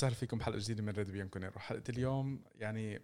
[0.00, 3.02] وسهلا فيكم بحلقة جديدة من ريد بيانكونيرو حلقة اليوم يعني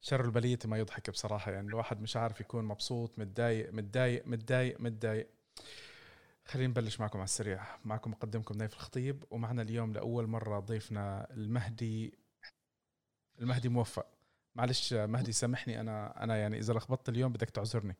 [0.00, 1.52] شر البلية ما يضحك بصراحة.
[1.52, 5.28] يعني الواحد مش عارف يكون مبسوط متضايق متضايق متضايق متضايق.
[6.44, 7.64] خلينا نبلش معكم على السريع.
[7.84, 12.18] معكم مقدمكم نايف الخطيب ومعنا اليوم لأول مرة ضيفنا المهدي
[13.40, 14.06] المهدي موفق.
[14.54, 17.96] معلش مهدي سامحني أنا أنا يعني إذا لخبطت اليوم بدك تعذرني.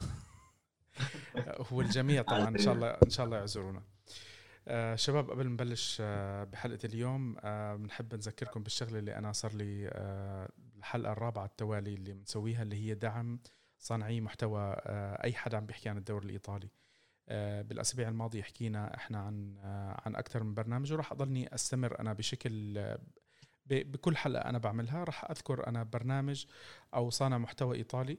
[1.72, 3.82] هو الجميع طبعا إن شاء الله إن شاء الله يعذرونا.
[4.70, 9.52] آه شباب قبل ما نبلش آه بحلقة اليوم آه بنحب نذكركم بالشغلة اللي أنا صار
[9.54, 9.90] لي
[10.76, 13.40] الحلقة الرابعة التوالي اللي بنسويها اللي هي دعم
[13.78, 14.76] صانعي محتوى
[15.24, 16.68] أي حدا عم بيحكي عن الدوري الإيطالي.
[17.62, 19.58] بالأسابيع الماضية حكينا إحنا عن
[20.06, 22.96] عن أكثر من برنامج وراح أضلني أستمر أنا بشكل
[23.66, 25.04] بكل حلقة أنا بعملها.
[25.04, 26.46] راح أذكر أنا برنامج
[26.94, 28.18] أو صانع محتوى إيطالي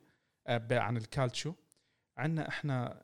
[0.72, 1.54] عن الكالتشو.
[2.18, 3.02] عندنا إحنا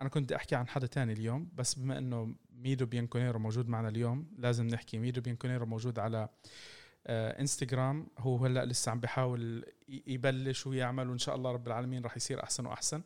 [0.00, 4.30] أنا كنت أحكي عن حدا تاني اليوم بس بما إنه ميدو بيانكونيرو موجود معنا اليوم
[4.38, 4.98] لازم نحكي.
[4.98, 6.28] ميدو بيانكونيرو موجود على
[7.06, 8.06] آه إنستغرام.
[8.18, 12.66] هو هلأ لسه عم بيحاول يبلش ويعمل وإن شاء الله رب العالمين راح يصير أحسن
[12.66, 13.02] وأحسن.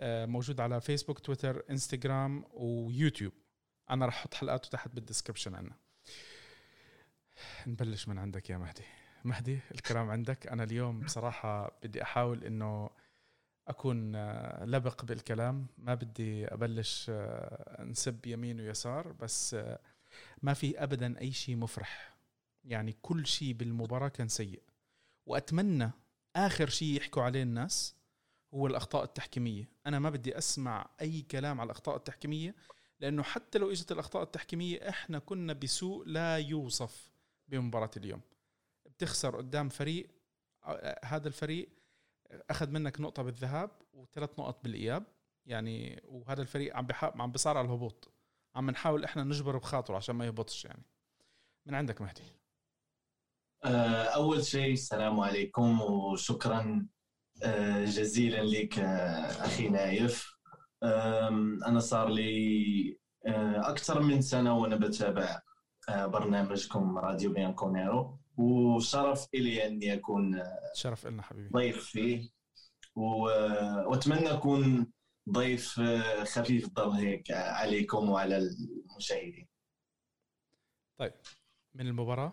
[0.00, 3.32] آه موجود على فيسبوك تويتر انستغرام ويوتيوب
[3.90, 5.76] أنا راح أحط حلقاته تحت بال description عنا.
[7.66, 8.84] نبلش من عندك يا مهدي.
[9.24, 10.46] مهدي الكلام عندك.
[10.46, 12.90] أنا اليوم بصراحة بدي أحاول إنه
[13.68, 14.16] أكون
[14.64, 15.66] لبق بالكلام.
[15.78, 17.10] ما بدي أبلش
[17.80, 19.56] نسب يمين ويسار بس
[20.42, 22.16] ما في ابدا أي شيء مفرح.
[22.64, 24.62] يعني كل شيء بالمباراة كان سيء.
[25.26, 25.90] وأتمنى
[26.36, 27.96] آخر شيء يحكوا عليه الناس
[28.54, 29.68] هو الأخطاء التحكيمية.
[29.86, 32.54] أنا ما بدي أسمع أي كلام على الأخطاء التحكيمية
[33.00, 37.10] لأنه حتى لو إجت الأخطاء التحكيمية إحنا كنا بسوء لا يوصف
[37.48, 38.20] بمباراة اليوم.
[38.86, 40.10] بتخسر قدام فريق
[41.04, 41.68] هذا الفريق
[42.50, 45.04] أخذ منك نقطة بالذهاب وثلاث نقط بالإياب.
[45.46, 47.12] يعني وهذا الفريق عم بحا...
[47.16, 48.14] عم بصارع الهبوط.
[48.54, 50.82] عم نحاول إحنا نجبر بخاطره عشان ما يهبطش يعني.
[51.66, 52.22] من عندك مهدي؟
[54.14, 56.86] أول شيء السلام عليكم وشكرا
[57.84, 60.36] جزيلا لك أخي نايف.
[61.66, 62.98] أنا صار لي
[63.56, 65.40] أكثر من سنة وأنا بتابع
[65.88, 68.18] برنامجكم راديو بيانكونيرو.
[68.36, 70.42] وشرف إلي إني أكون
[70.74, 71.48] شرف لنا حبيبي.
[71.48, 72.28] ضيف فيه.
[72.94, 73.02] و...
[73.88, 74.92] وأتمنى أكون
[75.30, 75.80] ضيف
[76.22, 79.48] خفيف الظل هيك عليكم وعلى المشاهدين.
[80.98, 81.12] طيب
[81.74, 82.32] من المباراة.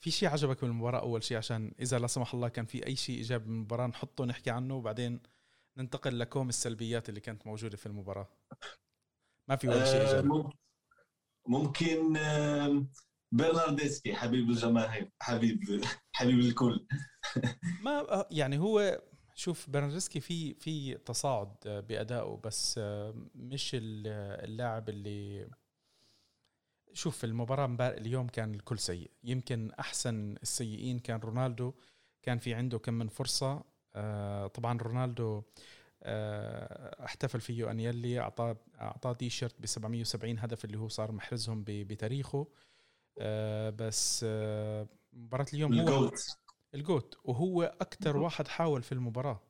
[0.00, 2.96] في شيء عجبك من المباراة؟ أول شيء عشان إذا لا سمح الله كان في أي
[2.96, 5.20] شيء إيجابي من المباراة نحطه نحكي عنه وبعدين
[5.76, 8.28] ننتقل لكوم السلبيات اللي كانت موجودة في المباراة.
[9.48, 10.44] ما في ولا شيء إيجابي.
[11.46, 12.16] ممكن
[13.32, 16.86] برناردسكي حبيب الجماهير حبيب حبيب الكل.
[17.84, 19.02] ما يعني هو
[19.34, 22.80] شوف برناردسكي في في تصاعد بأدائه بس
[23.34, 25.48] مش اللاعب اللي
[26.92, 29.10] شوف المباراة اليوم كان الكل سيء.
[29.24, 31.72] يمكن أحسن السيئين كان رونالدو.
[32.22, 33.64] كان في عنده كم من فرصة.
[34.54, 35.42] طبعا رونالدو
[37.04, 42.46] احتفل فيه أنيلي أعطاه أعطاه تي شيرت ب 770 هدف اللي هو صار محرزهم بتاريخه.
[43.18, 46.38] آه بس آه مباراة اليوم هو ال GOAT.
[46.74, 47.18] ال GOAT.
[47.24, 49.40] وهو أكثر واحد حاول في المباراة.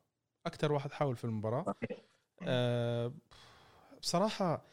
[0.47, 1.75] أكثر واحد حاول في المباراة.
[2.43, 3.15] آه
[4.01, 4.65] بصراحة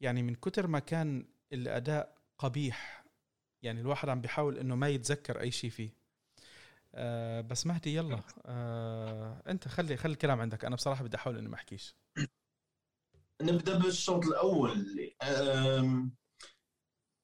[0.00, 3.04] يعني من كتر ما كان الأداء قبيح
[3.62, 5.90] يعني الواحد عم بيحاول إنه ما يتذكر أي شيء فيه.
[6.94, 8.22] آه بس مهدي يلا.
[8.46, 10.64] آه أنت خلي خلي الكلام عندك.
[10.64, 11.96] أنا بصراحة بدي أحاول إني ما أحكيش.
[13.42, 14.86] نبدأ بالشوط الأول.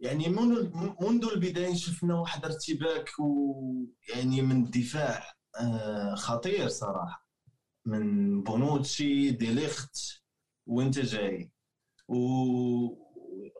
[0.03, 0.29] يعني
[1.01, 5.25] منذ البداية شفنا واحد ارتباك ويعني من الدفاع
[6.15, 7.29] خطير صراحة.
[7.87, 9.97] من بونوتشي ديليخت
[10.67, 11.53] وانت جاي.
[12.09, 12.17] و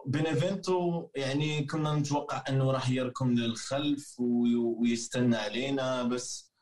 [0.07, 6.53] بينيفنتو يعني كنا نتوقع أنه راح يركن للخلف ويستنى علينا بس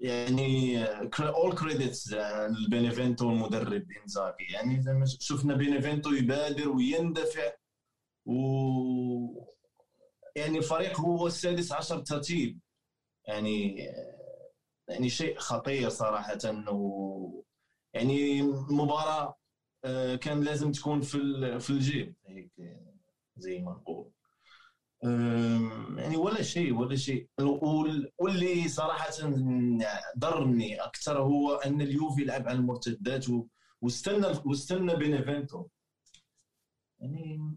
[0.00, 0.84] يعني
[1.20, 2.12] اول credits
[2.66, 7.52] لبينيفنتو المدرب انزاغي يعني زي ما شفنا بينيفنتو يبادر ويندفع
[8.26, 8.32] و
[10.36, 12.60] يعني الفريق هو السادس عشر ترتيب.
[13.28, 13.76] يعني
[14.88, 16.38] يعني شيء خطير صراحة
[16.72, 17.44] و
[17.94, 19.38] يعني مباراة
[20.20, 21.18] كان لازم تكون في
[21.60, 22.52] في الجيب هيك
[23.36, 24.10] زي ما نقول.
[25.02, 27.28] يعني ولا شيء ولا شيء.
[28.18, 29.10] واللي صراحة
[30.18, 33.26] ضرني أكثر هو أن اليوفي لعب على المرتدات
[33.80, 35.66] واستنى واستنى بينيفنتو.
[37.00, 37.56] يعني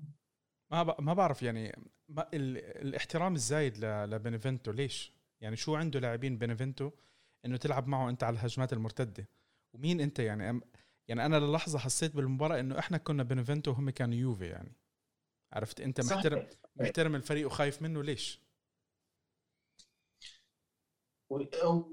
[0.72, 1.76] ما ما بعرف يعني
[2.10, 6.92] ما الاحترام الزايد لبينيفنتو ليش؟ يعني شو عنده لاعبين بينيفنتو
[7.46, 9.28] إنه تلعب معه أنت على الهجمات المرتدة؟
[9.74, 10.62] ومين أنت يعني؟
[11.08, 14.76] يعني أنا للحظة حسيت بالمباراة إنه إحنا كنا بينيفنتو وهم كانوا يوفي يعني.
[15.54, 18.42] عرفت؟ انت محترم محترم الفريق وخايف منه ليش؟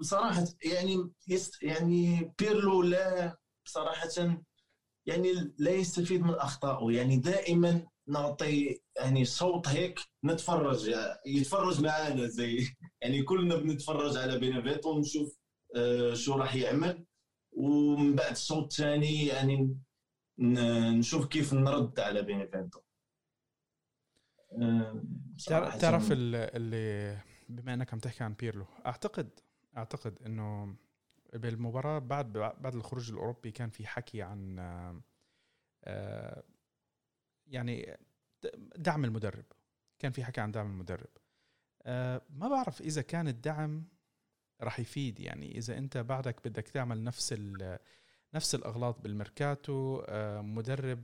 [0.00, 4.38] صراحة يعني يست يعني بيرلو لا صراحة
[5.06, 6.96] يعني لا يستفيد من أخطائه.
[6.96, 10.94] يعني دائما نعطي يعني شوط هيك نتفرج
[11.26, 12.69] يتفرج معنا زي
[13.02, 15.38] يعني كلنا بنتفرج على بينيفنتو ونشوف
[15.76, 17.04] آه، شو راح يعمل.
[17.52, 19.78] ومن بعد الشوط الثاني يعني
[20.38, 22.88] نشوف كيف نرد على بينيفينتو آه،
[25.81, 27.19] تعرف اللي
[27.49, 29.31] بما إنك عم تحكي عن بيرلو اعتقد
[29.77, 30.77] أعتقد إنه
[31.33, 34.59] بالمباراة بعد بعد الخروج الأوروبي كان في حكي عن
[35.85, 36.43] آه،
[37.47, 37.97] يعني
[38.77, 39.45] دعم المدرب.
[39.99, 41.11] كان في حكي عن دعم المدرب.
[41.83, 43.85] آه، ما بعرف إذا كان الدعم
[44.61, 47.35] راح يفيد يعني إذا أنت بعدك بدك تعمل نفس
[48.35, 51.03] نفس الأغلاط بالميركاتو آه، مدرب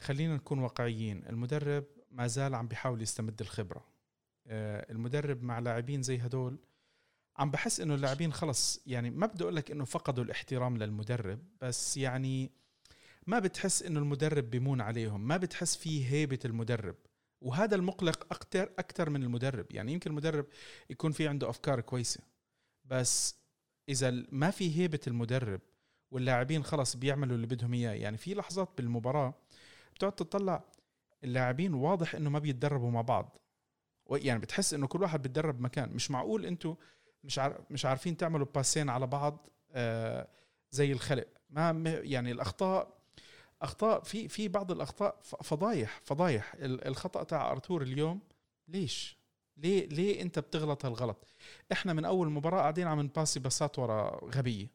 [0.00, 3.84] خلينا نكون واقعيين المدرب ما زال عم بيحاول يستمد الخبرة.
[4.46, 6.58] المدرب مع لاعبين زي هدول
[7.36, 11.96] عم بحس إنه اللاعبين خلص يعني ما بدي أقول لك إنه فقدوا الاحترام للمدرب بس
[11.96, 12.50] يعني
[13.26, 16.96] ما بتحس إنه المدرب بيمون عليهم ما بتحس فيه هيبة المدرب.
[17.40, 19.66] وهذا المقلق أكثر أكثر من المدرب.
[19.70, 20.46] يعني يمكن المدرب
[20.90, 22.20] يكون في عنده أفكار كويسة
[22.84, 23.36] بس
[23.88, 25.60] إذا ما في هيبة المدرب
[26.10, 29.34] واللاعبين خلص بيعملوا اللي بدهم إياه يعني في لحظات بالمباراة
[29.94, 30.64] بتقعد تطلع
[31.24, 33.38] اللاعبين واضح إنه ما بيتدربوا مع بعض.
[34.10, 35.90] يعني بتحس إنه كل واحد بيتدرب مكان.
[35.92, 36.74] مش معقول أنتم
[37.24, 40.28] مش عارف مش عارفين تعملوا باسين على بعض آه
[40.70, 41.26] زي الخلق.
[41.50, 42.98] ما يعني الأخطاء
[43.62, 46.54] أخطاء في في بعض الأخطاء فضايح فضايح.
[46.60, 48.20] الخطأ تاع أرتور اليوم
[48.68, 49.18] ليش؟
[49.56, 51.26] ليه ليه أنت بتغلط هالغلط؟
[51.72, 54.66] إحنا من أول مباراة قاعدين عم نباسي بسات ورا غبية.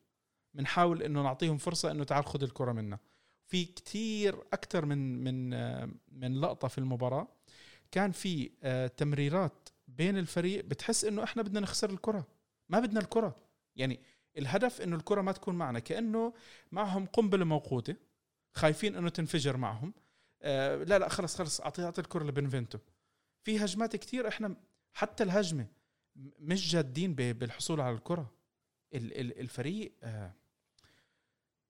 [0.53, 2.99] بنحاول إنه نعطيهم فرصة إنه تعال خذ الكرة منا.
[3.47, 5.49] في كتير أكثر من من
[6.11, 7.27] من لقطة في المباراة.
[7.91, 12.27] كان في آه، تمريرات بين الفريق بتحس إنه إحنا بدنا نخسر الكرة.
[12.69, 13.35] ما بدنا الكرة.
[13.75, 13.99] يعني
[14.37, 15.79] الهدف إنه الكرة ما تكون معنا.
[15.79, 16.33] كأنه
[16.71, 17.95] معهم قنبلة موقوتة
[18.53, 19.93] خايفين إنه تنفجر معهم.
[20.41, 22.77] آه لا لا خلص خلص أعطي أعطي الكرة لبنفنتو.
[23.43, 24.55] في هجمات كثير إحنا
[24.93, 25.67] حتى الهجمة
[26.39, 28.31] مش جادين بالحصول على الكرة.
[28.93, 30.33] الفريق آه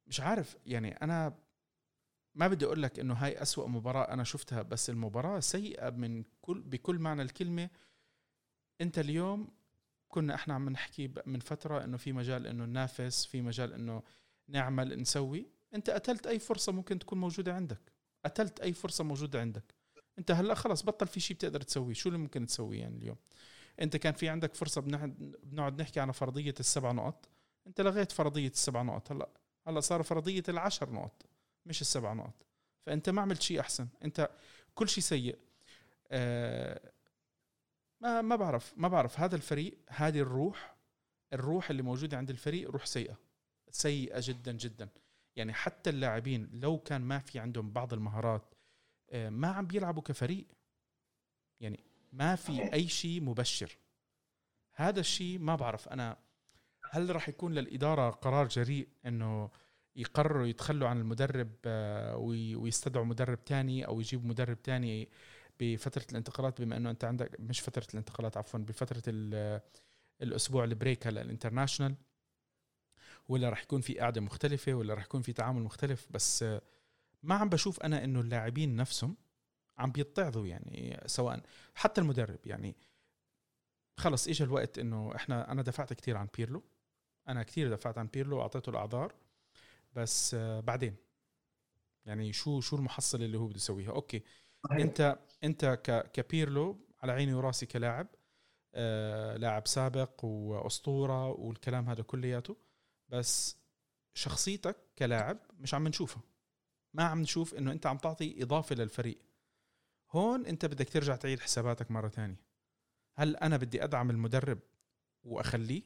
[0.07, 0.57] مش عارف.
[0.65, 1.33] يعني أنا
[2.38, 6.62] ما بدي أقول لك إنه هاي أسوأ مباراة أنا شفتها بس المباراة سيئة من كل
[6.62, 7.69] بكل معنى الكلمة.
[8.81, 9.48] أنت اليوم
[10.07, 14.04] كنا إحنا عم نحكي من فترة إنه في مجال إنه ننافس في مجال إنه
[14.48, 15.45] نعمل نسوي.
[15.74, 17.81] أنت قتلت أي فرصة ممكن تكون موجودة عندك.
[18.25, 19.75] قتلت أي فرصة موجودة عندك.
[20.19, 21.94] أنت هلأ خلص بطل في شيء بتقدر تسويه.
[21.94, 23.18] شو اللي ممكن تسويه يعني اليوم؟
[23.81, 27.30] أنت كان في عندك فرصة بنقعد نحكي عن فرضية السبع نقط.
[27.68, 29.30] أنت لغيت فرضية السبع نقط هلأ.
[29.68, 31.25] هلأ صار فرضية العشر نقط.
[31.68, 32.46] مش السبع نقط.
[32.86, 33.88] فأنت ما عملت شيء أحسن.
[34.04, 34.30] أنت
[34.75, 35.38] كل شيء سيء.
[36.12, 36.92] آه
[38.02, 38.74] ما ما بعرف.
[38.78, 39.19] ما بعرف.
[39.19, 40.75] هذا الفريق هذه الروح
[41.34, 43.18] الروح اللي موجودة عند الفريق روح سيئة.
[43.72, 44.90] سيئة جدا جدا.
[45.36, 48.54] يعني حتى اللاعبين لو كان ما في عندهم بعض المهارات
[49.10, 50.46] آه، ما عم بيلعبوا كفريق.
[51.60, 53.77] يعني ما في أي شيء مبشر.
[54.74, 55.89] هذا الشيء ما بعرف.
[55.89, 56.18] أنا
[56.91, 59.50] هل راح يكون للإدارة قرار جريء إنه
[59.98, 62.18] يقرروا يتخلوا عن المدرب آه،
[62.56, 65.10] ويستدعوا مدرب تاني أو يجيبوا مدرب تاني
[65.60, 69.04] بفترة الانتقالات بما إنه أنت عندك مش فترة الانتقالات عفوا بفترة
[70.22, 71.96] الأسبوع ال break هلا ال international
[73.27, 76.46] ولا راح يكون في قاعدة مختلفة ولا راح يكون في تعامل مختلف بس
[77.24, 79.18] ما عم بشوف أنا إنه اللاعبين نفسهم
[79.77, 81.42] عم بيتعظوا يعني سواء
[81.75, 82.75] حتى المدرب يعني.
[83.98, 86.63] خلص اجى الوقت إنه إحنا أنا دافعت كثير عن بيرلو
[87.27, 89.13] أنا كثير دافعت عن بيرلو وأعطيته الأعذار
[89.98, 90.96] بس بعدين.
[92.06, 94.24] يعني شو شو المحصله اللي هو بده يسويها؟ okay.
[94.63, 94.77] صحيح.
[94.77, 95.80] أنت أنت
[96.13, 98.08] كبيرلو على عيني وراسي كلاعب
[98.75, 102.56] آه لاعب سابق وأسطورة والكلام هذا كلياته
[103.10, 103.58] بس
[104.13, 106.24] شخصيتك كلاعب مش عم نشوفها.
[106.94, 109.18] ما عم نشوف إنه أنت عم تعطي إضافة للفريق.
[110.12, 112.42] هون أنت بدك ترجع تعيد حساباتك مرة ثانية
[113.16, 114.60] هل أنا بدي أدعم المدرب
[115.24, 115.84] وأخليه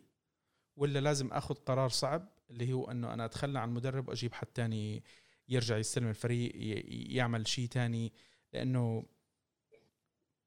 [0.75, 5.03] ولا لازم آخذ قرار صعب اللي هو إنه أنا أتخلى عن المدرب وأجيب حد تاني
[5.50, 6.51] يرجع يستلم الفريق
[7.15, 8.13] يعمل شيء تاني.
[8.53, 9.05] لأنه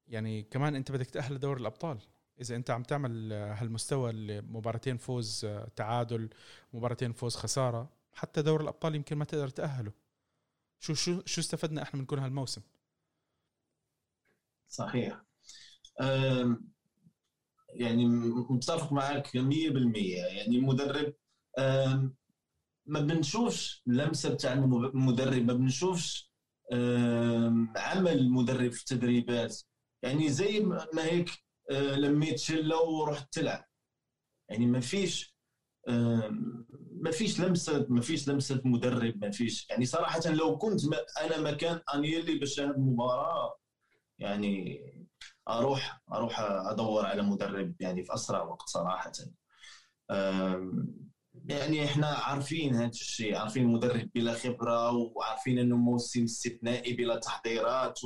[0.07, 1.99] يعني كمان أنت بدك تأهل لدور الأبطال.
[2.41, 6.29] إذا أنت عم تعمل هالمستوى مباراتين فوز تعادل
[6.73, 9.91] مباراتين فوز خسارة حتى دور الأبطال يمكن ما تقدر تأهله.
[10.79, 12.61] شو شو شو استفدنا إحنا من كل هالموسم؟
[14.67, 15.21] صحيح.
[17.69, 18.05] يعني
[18.49, 21.13] متفق معك 100% يعني المدرب
[22.85, 26.31] ما بنشوفش اللمسه بتاع المدرب ما بنشوفش
[27.77, 29.61] عمل مدرب في التدريبات.
[30.03, 31.29] يعني زي ما هيك
[31.71, 33.65] آه، لميت شله ورحت تلعب.
[34.49, 35.35] يعني ما فيش
[37.01, 39.69] ما فيش لمسة ما فيش لمسة مدرب ما فيش.
[39.69, 40.81] يعني صراحة لو كنت
[41.21, 43.57] أنا مكان أنيلي بشاهد مباراة
[44.19, 44.81] يعني
[45.49, 49.11] أروح أروح أدور على مدرب يعني في أسرع وقت صراحة.
[51.45, 57.99] يعني إحنا عارفين هذا الشيء عارفين مدرب بلا خبرة وعارفين إنه موسم استثنائي بلا تحضيرات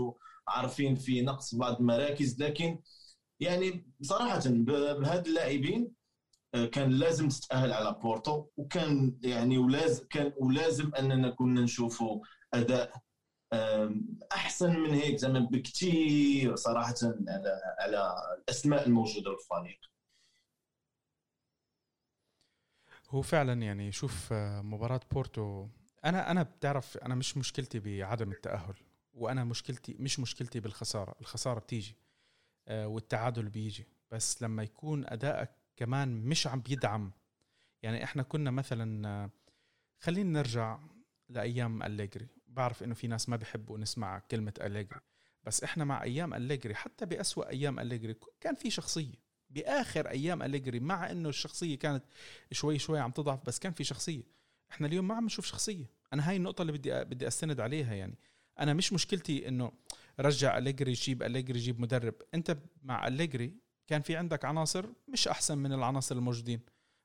[0.48, 2.80] وعارفين في نقص بعض المراكز لكن
[3.40, 5.92] يعني صراحة بهاد اللاعبين
[6.56, 12.20] آه، كان لازم تتأهل على بورتو وكان يعني ولازم كان ولازم أننا كنا نشوفوا
[12.54, 12.94] أداء
[14.32, 19.80] أحسن من هيك زعما بكثير صراحة على على الأسماء الموجودة في الفريق.
[23.10, 25.68] هو فعلا يعني شوف مباراة بورتو
[26.06, 28.76] أنا أنا بتعرف أنا مش مشكلتي بعدم التأهل
[29.14, 31.96] وأنا مشكلتي مش مشكلتي بالخسارة الخسارة بتيجي
[32.68, 37.12] آه، والتعادل بيجي بس لما يكون ادائك كمان مش عم بيدعم
[37.82, 39.30] يعني إحنا كنا مثلا آه،
[40.00, 40.80] خلينا نرجع
[41.30, 45.00] لأيام أليجري بعرف إنه في ناس ما بيحبوا نسمع كلمة أليجري
[45.44, 49.29] بس إحنا مع أيام أليجري حتى بأسوأ أيام أليجري كان في شخصية.
[49.50, 52.04] بآخر أيام أليجري مع إنه الشخصية كانت
[52.52, 54.24] شوي شوي عم تضعف بس كان في شخصية.
[54.72, 55.86] إحنا اليوم ما عم نشوف شخصية.
[56.14, 58.18] أنا هاي النقطة اللي بدي بدي أستند عليها يعني.
[58.60, 59.72] أنا مش مشكلتي إنه
[60.20, 62.14] رجع أليجري جيب أليجري جيب مدرب.
[62.34, 63.54] أنت مع أليجري
[63.88, 66.60] كان في عندك عناصر مش أحسن من العناصر الموجودين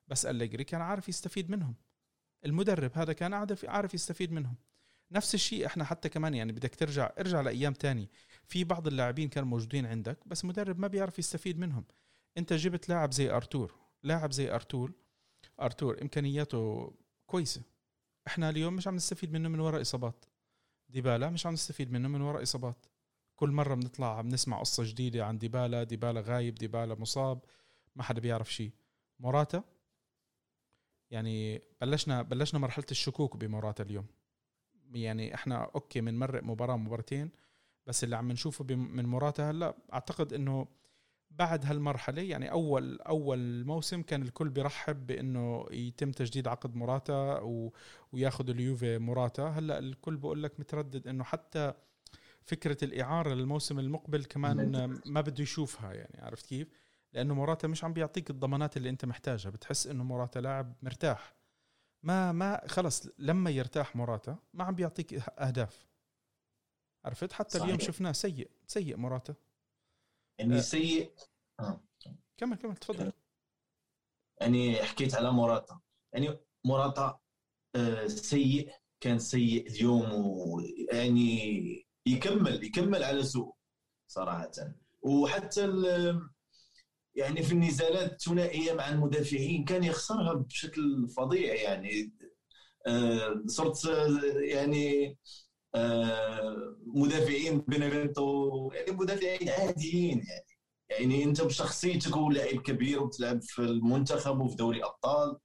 [0.07, 1.75] بس أليجري كان عارف يستفيد منهم.
[2.45, 3.33] المدرب هذا كان
[3.67, 4.55] عارف يستفيد منهم.
[5.11, 8.09] نفس الشيء إحنا حتى كمان يعني بدك ترجع ارجع لأيام تاني
[8.47, 11.83] في بعض اللاعبين كانوا موجودين عندك بس مدرب ما بيعرف يستفيد منهم.
[12.37, 13.73] انت جبت لاعب زي أرتور.
[14.03, 14.91] لاعب زي أرتور
[15.61, 16.93] أرتور إمكانياته
[17.25, 17.61] كويسة.
[18.27, 20.25] إحنا اليوم مش عم نستفيد منه من وراء إصابات.
[20.89, 22.85] ديبالا مش عم نستفيد منه من وراء إصابات.
[23.35, 27.39] كل مرة بنطلع بنسمع قصة جديدة عن ديبالا ديبالا غايب ديبالا مصاب
[27.95, 28.71] ما حدا بيعرف شيء.
[29.19, 29.63] موراتا
[31.11, 34.05] يعني بلشنا بلشنا مرحلة الشكوك بموراتا اليوم.
[34.93, 37.31] يعني إحنا okay بنمرق مباراة مباراتين
[37.87, 40.67] بس اللي عم نشوفه من موراتا هلأ أعتقد إنه
[41.31, 47.73] بعد هالمرحلة يعني أول أول موسم كان الكل بيرحب بإنه يتم تجديد عقد موراتا و...
[48.11, 49.43] وياخذ اليوفي موراتا.
[49.43, 51.73] هلأ الكل بقول لك متردد إنه حتى
[52.41, 56.67] فكرة الإعارة للموسم المقبل كمان ما بده يشوفها يعني عرفت كيف؟
[57.13, 61.35] لأنه موراتا مش عم بيعطيك الضمانات اللي أنت محتاجها بتحس إنه موراتا لاعب مرتاح.
[62.03, 65.85] ما ما خلص لما يرتاح موراتا ما عم بيعطيك أهداف.
[67.05, 67.63] عرفت؟ حتى صحيح.
[67.63, 69.35] اليوم شفناه سيء سيء موراتا.
[70.39, 71.13] يعني سيء.
[71.59, 71.83] آه.
[72.37, 73.11] كمل كمل تفضل.
[74.41, 75.79] يعني حكيت على موراتا
[76.13, 77.19] يعني موراتا
[77.75, 83.55] آه، سيء كان سيء اليوم ويعني يكمل يكمل على سوء
[84.07, 84.51] صراحة.
[85.01, 85.67] وحتى
[87.15, 92.13] يعني في النزالات الثنائية مع المدافعين كان يخسرها بشكل فظيع يعني.
[92.87, 93.85] آه، صرت
[94.37, 95.15] يعني آه،
[96.85, 100.45] مدافعين بينيفينتو يعني مدافعين عاديين يعني.
[100.89, 105.37] يعني انت بشخصيتك ولاعب كبير وتلعب في المنتخب وفي دوري أبطال.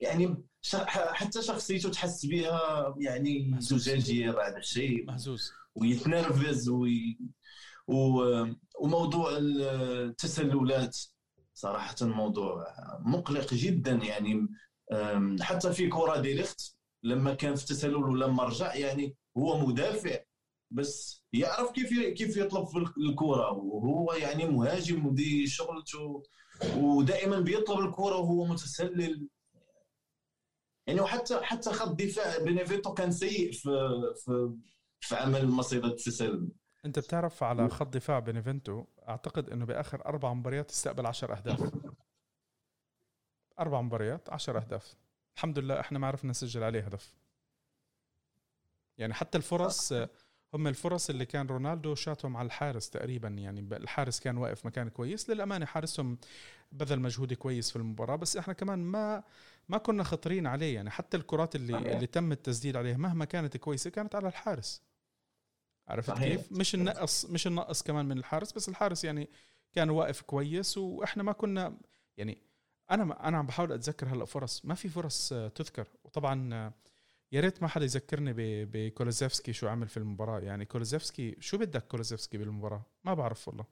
[0.00, 0.44] يعني
[0.88, 5.06] حتى شخصيته تحس بها يعني زجاجية بعض الشيء.
[5.06, 7.18] مهزوز ويتنرفز وي
[8.80, 10.98] وموضوع التسللات
[11.54, 12.66] صراحة موضوع
[13.00, 14.48] مقلق جدا يعني.
[15.40, 16.75] حتى في كرة ديليخت
[17.06, 20.18] لما كان في التسلل ولما رجع يعني هو مدافع.
[20.70, 26.22] بس يعرف كيف كيف يطلب في الكره وهو يعني مهاجم وهذه شغلته
[26.76, 29.28] ودائما بيطلب الكره وهو متسلل.
[30.86, 33.70] يعني وحتى حتى خط دفاع بينيفيتو كان سيء في
[34.24, 34.56] في
[35.00, 36.48] في عمل مصيدة التسلل.
[36.84, 41.72] أنت بتعرف على خط دفاع بينيفينتو أعتقد إنه بآخر أربع مباريات استقبل 10 أهداف.
[43.60, 44.94] أربع مباريات 10 أهداف.
[45.36, 47.14] الحمد لله إحنا ما عرفنا نسجل عليه هدف.
[48.98, 49.92] يعني حتى الفرص
[50.54, 55.30] هم الفرص اللي كان رونالدو شاتهم على الحارس تقريبا يعني الحارس كان واقف مكان كويس.
[55.30, 56.18] للأمانة حارسهم
[56.72, 59.22] بذل مجهود كويس في المباراة بس إحنا كمان ما
[59.68, 60.74] ما كنا خطرين عليه.
[60.74, 61.94] يعني حتى الكرات اللي صحيح.
[61.94, 64.82] اللي تم التسديد عليها مهما كانت كويسة كانت على الحارس.
[65.88, 66.36] عرفت صحيح.
[66.36, 69.28] كيف؟ مش النقص مش النقص كمان من الحارس بس الحارس يعني
[69.72, 71.76] كان واقف كويس وإحنا ما كنا
[72.16, 72.45] يعني
[72.90, 74.64] أنا أنا عم بحاول أتذكر هلأ فرص.
[74.64, 75.88] ما في فرص آه، تذكر.
[76.04, 76.72] وطبعا آه،
[77.32, 78.32] يا ريت ما حدا يذكرني
[78.64, 80.40] بكولوسيفسكي شو عمل في المباراة.
[80.40, 83.64] يعني كولوسيفسكي شو بدك كولوسيفسكي بالمباراة؟ ما بعرف والله.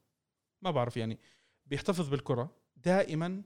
[0.62, 1.18] ما بعرف يعني.
[1.66, 2.50] بيحتفظ بالكرة.
[2.76, 3.42] دائما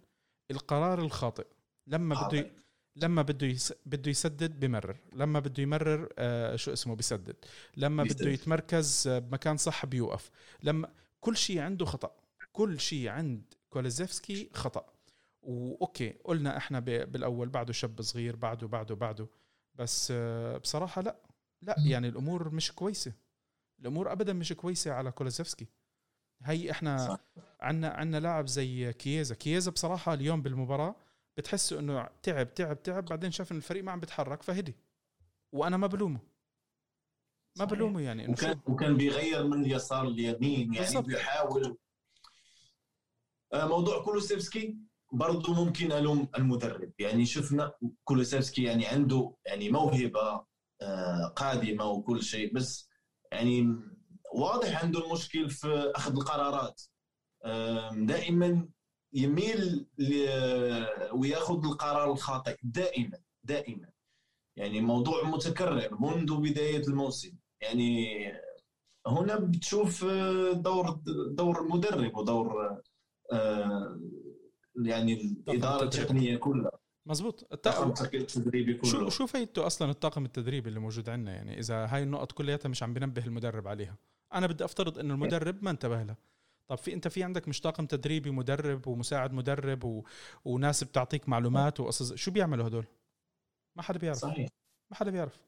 [0.50, 1.46] القرار الخاطئ.
[1.86, 2.50] لما بده
[2.96, 3.74] لما بده يس...
[3.86, 7.36] بده يسدد بمرر لما بده يمرر آه شو اسمه؟ بيسدد.
[7.76, 8.02] لما.
[8.02, 10.30] بده يتمركز آه، بمكان صح بيوقف.
[10.62, 10.88] لما
[11.20, 12.16] كل شيء عنده خطأ.
[12.52, 14.97] كل شيء عند كولوسيفسكي خطأ.
[15.48, 16.84] وأوكي قلنا إحنا ب...
[16.84, 19.28] بالأول بعده شاب صغير بعده بعده بعده.
[19.74, 21.16] بس آه بصراحة لا
[21.62, 23.12] لا يعني الأمور مش كويسة.
[23.80, 25.66] الأمور ابدا مش كويسة على كوليزيفسكي
[26.42, 27.20] هي إحنا صح.
[27.60, 29.34] عنا عنا لاعب زي كييزا.
[29.34, 30.94] كييزا بصراحة اليوم بالمباراة
[31.36, 34.74] بتحسه إنه تعب تعب تعب بعدين شاف إن الفريق ما عم بيتحرك فهدي.
[35.52, 36.20] وأنا ما بلومه.
[37.58, 37.64] ما.
[37.64, 41.02] بلومه يعني إنه وكان وكان بيغير من اليسار لليمين يعني.
[41.02, 41.78] بيحاول.
[43.52, 46.92] آه، موضوع كولوسيفسكي برضو ممكن ألوم المدرب.
[46.98, 47.72] يعني شفنا
[48.04, 50.44] كولوسيفسكي يعني عنده يعني موهبة
[50.80, 52.88] آه، قادمة وكل شيء بس
[53.32, 53.76] يعني
[54.34, 56.82] واضح عنده المشكل في أخذ القرارات.
[57.92, 58.68] دائما
[59.12, 59.86] يميل
[61.12, 62.56] ويأخذ القرار الخاطئ.
[62.62, 63.88] دائما دائما.
[64.56, 67.38] يعني موضوع متكرر منذ بداية الموسم.
[67.60, 68.32] يعني
[69.06, 71.00] هنا بتشوف آه، دور
[71.30, 72.80] دور المدرب ودور
[73.32, 74.00] آه،
[74.82, 75.12] يعني
[75.48, 75.84] الاداره.
[75.84, 76.70] التقنيه كلها.
[77.06, 78.14] مزبوط الطاقم الت...
[78.14, 79.10] التدريبي شو كله.
[79.10, 82.94] شو فايدته أصلا الطاقم التدريبي اللي موجود عندنا يعني إذا هاي النقط كلياتها مش عم
[82.94, 83.96] بنبه المدرب عليها.
[84.34, 86.16] أنا بدي أفترض إنه المدرب ما انتبه لها.
[86.68, 90.04] طب في أنت في عندك مش طاقم تدريبي مدرب ومساعد مدرب و...
[90.44, 92.14] وناس بتعطيك معلومات وقصص.
[92.14, 92.86] شو بيعملوا هدول؟
[93.76, 94.18] ما حدا بيعرف.
[94.18, 94.48] صحيح.
[94.90, 95.40] ما حدا بيعرف.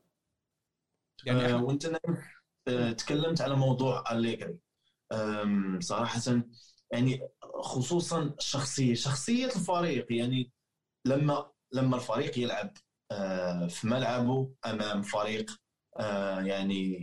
[1.26, 1.98] يعني إحنا- وأنت
[2.68, 4.58] آه، تكلمت على موضوع أليجري
[5.12, 6.20] آم، صراحة
[6.92, 7.28] يعني
[7.60, 10.12] خصوصا الشخصية شخصية الفريق.
[10.12, 10.52] يعني
[11.06, 12.72] لما لما الفريق يلعب
[13.12, 15.50] آه، في ملعبه أمام فريق
[15.96, 16.98] آه، يعني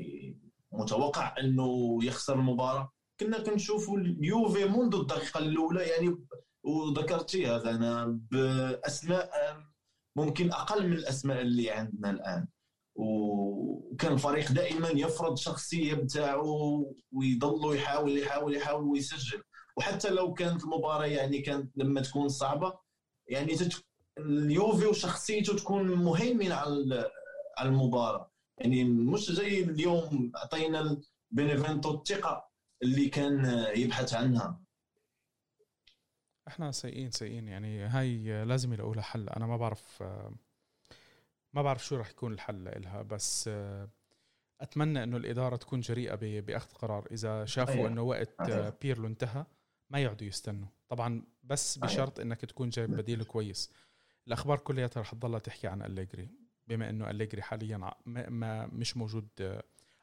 [0.72, 2.92] متوقع أنه يخسر المباراة.
[3.20, 6.18] كنا كنشوفوا اليوفي منذ الدقيقة الأولى يعني
[6.64, 9.74] وذكرتي هذا أنا بأسماء آه،
[10.18, 12.48] ممكن أقل من الأسماء اللي عندنا الآن.
[12.96, 16.44] وكان الفريق دائما يفرض شخصية بتاعه
[17.12, 19.44] ويضل يحاول يحاول يحاول ويسجل.
[19.78, 22.80] وحتى لو كانت المباراة يعني كانت لما تكون صعبة
[23.28, 23.86] يعني تت...
[24.18, 27.12] اليوفي وشخصيته تكون مهيمنة على ال-
[27.58, 28.32] على المباراة.
[28.58, 32.50] يعني مش زي اليوم أعطينا بينيفنتو الثقة
[32.84, 34.62] اللي كان يبحث عنها.
[36.48, 37.48] إحنا سيئين سيئين.
[37.48, 39.30] يعني هاي لازم يلاقوا لها حل.
[39.30, 40.04] أنا ما بعرف
[41.54, 43.02] ما بعرف شو رح يكون الحل لها.
[43.02, 43.50] بس
[44.62, 47.08] أتمنى إنه الإدارة تكون جريئة بأخذ قرار.
[47.12, 47.86] إذا شافوا صحيح.
[47.86, 48.70] إنه وقت صحيح.
[48.82, 49.46] بيرلو انتهى
[49.90, 50.68] ما يقعدوا يستنوا.
[50.88, 51.78] طبعا بس.
[51.78, 53.72] بشرط إنك تكون جايب بديل كويس.
[54.28, 56.30] الأخبار كلياتها رح تضلها تحكي عن أليجري.
[56.68, 57.96] بما إنه أليجري حاليا ما
[58.30, 59.28] ما- مش موجود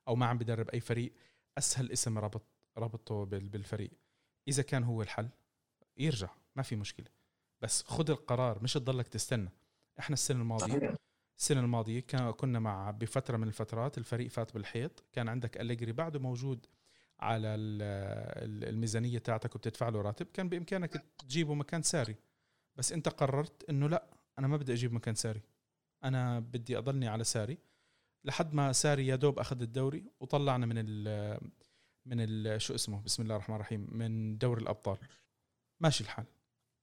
[0.08, 1.12] أو ما عم بدرب أي فريق
[1.58, 2.46] أسهل اسم ربط
[2.78, 3.90] ربطه بال- بالفريق.
[4.48, 5.28] إذا كان هو الحل
[5.96, 7.06] يرجع ما في مشكلة.
[7.60, 9.48] بس خذ القرار مش تضلك تستنى.
[9.98, 10.94] إحنا السنة الماضيه
[11.38, 12.00] السنة الماضية
[12.36, 15.04] كنا مع بفترة من الفترات الفريق فات بالحيط.
[15.12, 16.66] كان عندك أليجري بعده موجود.
[17.20, 17.82] على ال-
[18.44, 22.16] ال- الميزانية تاعتك وبتدفع له راتب كان بإمكانك تجيبه مكان ساري.
[22.76, 24.06] بس أنت قررت إنه لا
[24.38, 25.40] أنا ما بدي أجيب مكان ساري.
[26.04, 27.58] أنا بدي أضلني على ساري.
[28.24, 31.40] لحد ما ساري يا دوب أخذ الدوري وطلعنا من ال
[32.06, 34.98] من ال شو اسمه؟ بسم الله الرحمن الرحيم من دوري الأبطال.
[35.80, 36.26] ماشي الحال.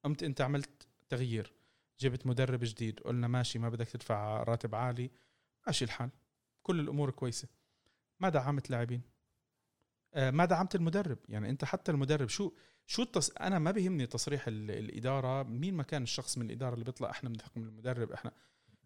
[0.03, 1.53] قمت أنت عملت تغيير.
[1.99, 5.11] جبت مدرب جديد قلنا ماشي ما بدك تدفع راتب عالي.
[5.67, 6.09] ماشي الحال.
[6.63, 7.47] كل الأمور كويسة.
[8.19, 9.01] ما دعمت لاعبين.
[10.15, 11.17] ما دعمت المدرب.
[11.29, 12.51] يعني أنت حتى المدرب شو
[12.87, 13.31] شو التص...
[13.31, 14.71] أنا ما بيهمني تصريح ال...
[14.71, 18.31] الإدارة مين ما كان الشخص من الإدارة اللي بيطلع إحنا بنثق من المدرب إحنا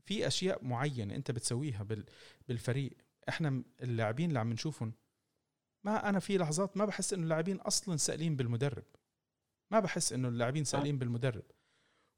[0.05, 2.05] في أشياء معينة أنت بتسويها بال...
[2.47, 2.93] بالفريق.
[3.29, 4.93] إحنا اللاعبين اللي عم نشوفهم
[5.83, 8.83] ما أنا في لحظات ما بحس إنه اللاعبين أصلا سائلين بالمدرب.
[9.71, 11.43] ما بحس إنه اللاعبين سائلين بالمدرب.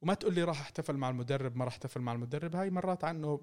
[0.02, 2.56] وما تقول لي راح أحتفل مع المدرب ما راح أحتفل مع المدرب.
[2.56, 3.42] هاي مرات عنه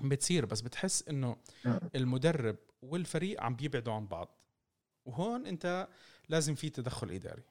[0.00, 1.80] بتصير بس بتحس إنه نعم.
[1.94, 4.41] المدرب والفريق عم بيبعدوا عن بعض.
[5.04, 5.88] وهون انت
[6.28, 7.42] لازم في تدخل إداري.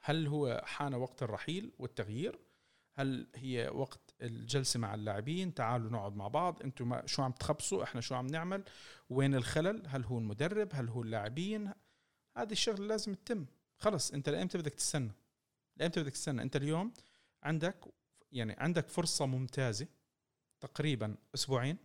[0.00, 2.38] هل هو حان وقت الرحيل والتغيير؟
[2.94, 6.62] هل هي وقت الجلسة مع اللاعبين؟ تعالوا نقعد مع بعض.
[6.62, 8.64] أنتم شو عم تخبصوا؟ إحنا شو عم نعمل؟
[9.10, 11.72] وين الخلل؟ هل هو المدرب؟ هل هو اللاعبين؟
[12.36, 13.46] هذه الشغله لازم تتم.
[13.76, 15.12] خلص انت لأمتى بدك تستنى؟
[15.76, 16.92] لأمتى بدك تستنى؟ انت اليوم
[17.42, 17.84] عندك
[18.32, 19.86] يعني عندك فرصة ممتازة
[20.60, 21.76] تقريبا أسبوعين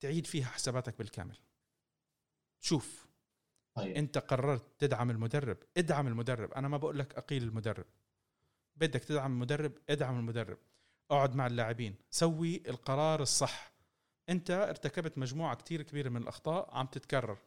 [0.00, 1.38] تعيد فيها حساباتك بالكامل.
[2.60, 3.01] شوف
[3.74, 3.96] طيب.
[3.96, 5.56] انت قررت تدعم المدرب.
[5.76, 6.52] ادعم المدرب.
[6.52, 7.84] أنا ما بقول لك اقيل المدرب.
[8.76, 10.58] بدك تدعم المدرب ادعم المدرب.
[11.10, 11.94] اقعد مع اللاعبين.
[12.10, 13.72] سوي القرار الصح.
[14.28, 17.38] انت ارتكبت مجموعة كتير كبيرة من الأخطاء عم تتكرر.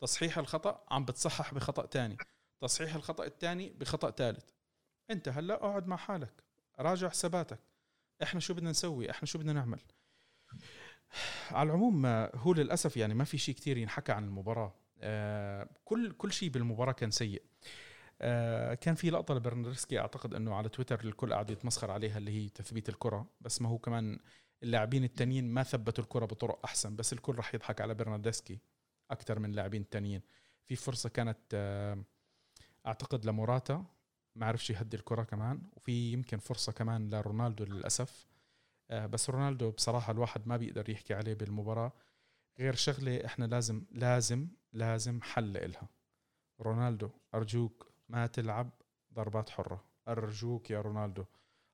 [0.00, 2.16] تصحيح الخطأ عم بتصحح بخطأ تاني.
[2.60, 4.44] تصحيح الخطأ الثاني بخطأ ثالث
[5.10, 6.44] انت هلأ اقعد مع حالك.
[6.78, 7.58] راجع حساباتك.
[8.22, 9.80] إحنا شو بدنا نسوي؟ إحنا شو بدنا نعمل؟
[11.50, 14.74] على العموم هو للأسف يعني ما في شيء كثير ينحكى عن المباراة.
[15.84, 17.42] كل كل شيء بالمباراة كان سيء.
[18.20, 22.48] آه، كان في لقطة لبرناردسكي أعتقد إنه على تويتر الكل قاعد يتمسخر عليها اللي هي
[22.48, 24.18] تثبيت الكرة بس ما هو كمان
[24.62, 28.58] اللاعبين التانيين ما ثبتوا الكرة بطرق أحسن بس الكل راح يضحك على برناردسكي
[29.10, 30.22] أكثر من اللاعبين التانيين.
[30.66, 32.04] في فرصة كانت آه،
[32.86, 33.84] أعتقد لموراتا
[34.36, 38.26] ما عرفش يهدي الكرة كمان وفي يمكن فرصة كمان لرونالدو للأسف.
[38.90, 41.92] بس رونالدو بصراحة الواحد ما بيقدر يحكي عليه بالمباراة.
[42.58, 45.88] غير شغلة إحنا لازم لازم لازم حل إلها.
[46.60, 48.70] رونالدو أرجوك ما تلعب
[49.14, 49.84] ضربات حرة.
[50.08, 51.24] أرجوك يا رونالدو.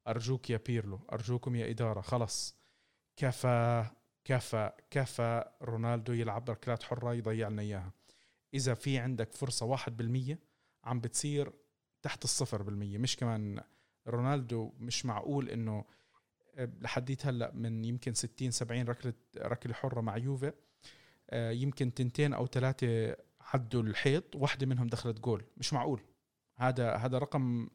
[0.09, 1.01] أرجوك يا بيرلو.
[1.12, 2.01] أرجوكم يا إدارة.
[2.01, 2.57] خلص.
[3.16, 3.85] كفى
[4.25, 7.93] كفى كفى رونالدو يلعب ركلات حرة يضيع لنا إياها.
[8.55, 10.38] إذا في عندك فرصة واحد بالمية
[10.85, 11.53] عم بتصير
[12.03, 12.99] تحت الصفر بالمية.
[12.99, 13.62] مش كمان
[14.09, 15.85] رونالدو مش معقول إنه
[16.59, 20.53] لحديت هلأ من يمكن 60 70 ركلة ركلة حرة مع يوفي
[21.33, 26.03] يمكن تنتين أو ثلاثة عدوا الحيط واحدة منهم دخلت جول مش معقول.
[26.57, 27.69] هذا هذا رقم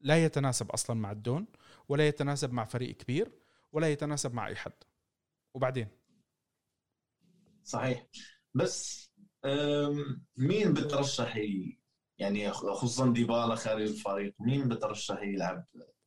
[0.00, 1.46] لا يتناسب أصلا مع الدون
[1.88, 3.32] ولا يتناسب مع فريق كبير
[3.72, 4.72] ولا يتناسب مع أي حد.
[5.54, 5.88] وبعدين؟
[7.64, 8.06] صحيح.
[8.54, 9.10] بس
[10.36, 11.38] مين بترشح
[12.18, 15.66] يعني خصوصا ديبالا خارج الفريق مين بترشح يلعب؟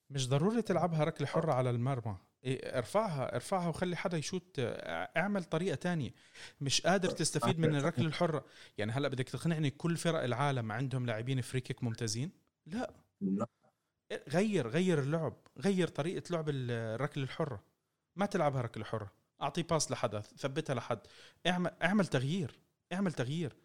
[0.10, 2.18] مش ضروري تلعبها ركلة حرة على المرمى.
[2.46, 4.56] ارفعها ارفعها وخلي حدا يشوت.
[4.58, 6.12] اعمل طريقة تانية.
[6.62, 8.46] مش قادر تستفيد من الركلة الحرة.
[8.78, 12.32] يعني هلا بدك تقنعني كل فرق العالم عندهم لاعبين free kick ممتازين؟
[12.66, 12.94] لا.
[13.22, 13.48] لا.
[14.28, 15.34] غير غير اللعب.
[15.58, 17.64] غير طريقة لعب الركلة الحرة.
[18.16, 19.12] ما تلعبها ركلة حرة.
[19.42, 21.00] أعطي pass لحدا ثبتها لحد.
[21.48, 22.60] اعمل اعمل تغيير.
[22.94, 23.56] اعمل تغيير.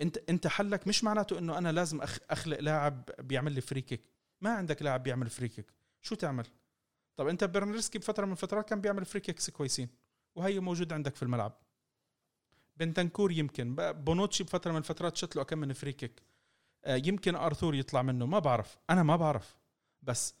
[0.00, 4.02] انت انت حلك مش معناته إنه أنا لازم أخلق لاعب بيعمل لي free kick
[4.40, 5.66] ما عندك لاعب بيعمل free kick
[6.02, 6.46] شو تعمل؟
[7.16, 9.88] طب انت برناردسكي بفترة من الفترات كان بيعمل free kicks كويسين
[10.34, 11.58] وهي موجود عندك في الملعب.
[12.76, 16.22] بنتانكور يمكن بونوتشي بفترة من الفترات شت له كم من free kick
[16.84, 19.56] آه، يمكن آرثور يطلع منه ما بعرف أنا ما بعرف.
[20.02, 20.34] بس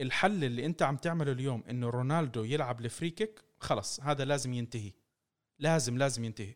[0.00, 4.52] الحل اللي انت عم تعمله اليوم إنه رونالدو يلعب ال free kick خلص هذا لازم
[4.52, 4.92] ينتهي.
[5.58, 6.54] لازم لازم ينتهي.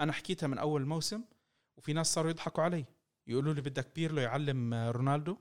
[0.00, 1.24] أنا حكيتها من أول موسم
[1.76, 2.84] وفي ناس صاروا يضحكوا علي.
[3.26, 5.38] يقولوا لي بدك بيرلو يعلم رونالدو؟ آه,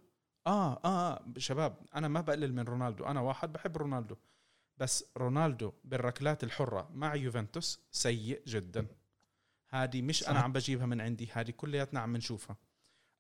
[0.48, 4.16] آه آه شباب أنا ما بقلل من رونالدو أنا واحد بحب رونالدو.
[4.78, 8.88] بس رونالدو بالركلات الحرة مع يوفنتوس سيء جدا.
[9.70, 12.58] هذه مش أنا عم بجيبها من عندي هذه كلياتنا عم نشوفها.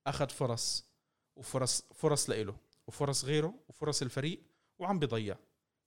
[0.07, 0.89] أخذ فرص
[1.35, 2.55] وفرص فرص لإله
[2.87, 4.43] وفرص غيره وفرص الفريق
[4.79, 5.37] وعم بيضيع.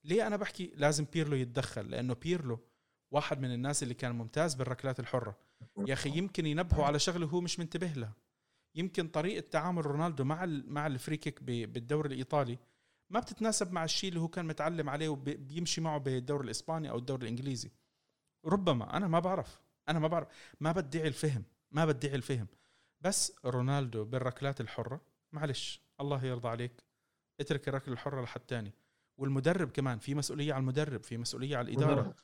[0.04, 2.58] ليه أنا بحكي لازم بيرلو يتدخل؟ لأنه بيرلو
[3.10, 5.38] واحد من الناس اللي كان ممتاز بالركلات الحرة.
[5.86, 8.12] يا أخي يمكن ينبهوا على شغلة هو مش منتبه لها.
[8.74, 12.58] يمكن طريقة تعامل رونالدو مع مع ال free kick بالدوري الإيطالي
[13.10, 17.22] ما بتتناسب مع الشيء اللي هو كان متعلم عليه وبيمشي معه بالدوري الإسباني أو الدوري
[17.22, 17.70] الإنجليزي.
[18.44, 19.60] ربما أنا ما بعرف.
[19.88, 20.28] أنا ما بعرف.
[20.60, 21.44] ما بدعي الفهم.
[21.70, 22.46] ما بدعي الفهم.
[23.00, 25.00] بس رونالدو بالركلات الحرة
[25.32, 26.84] معلش الله يرضى عليك
[27.40, 28.72] اترك الركلة الحرة لحد تاني.
[29.18, 32.14] والمدرب كمان في مسؤولية على المدرب في مسؤولية على الإدارة.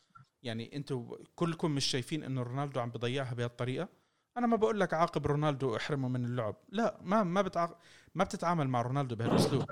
[0.43, 3.89] يعني أنتم كلكم مش شايفين انه رونالدو عم بضيعها بهالطريقة؟
[4.37, 6.57] أنا ما بقول لك عاقب رونالدو واحرمه من اللعب.
[6.69, 7.79] لا ما ما بتعاق...
[8.15, 9.65] ما بتتعامل مع رونالدو بهالأسلوب.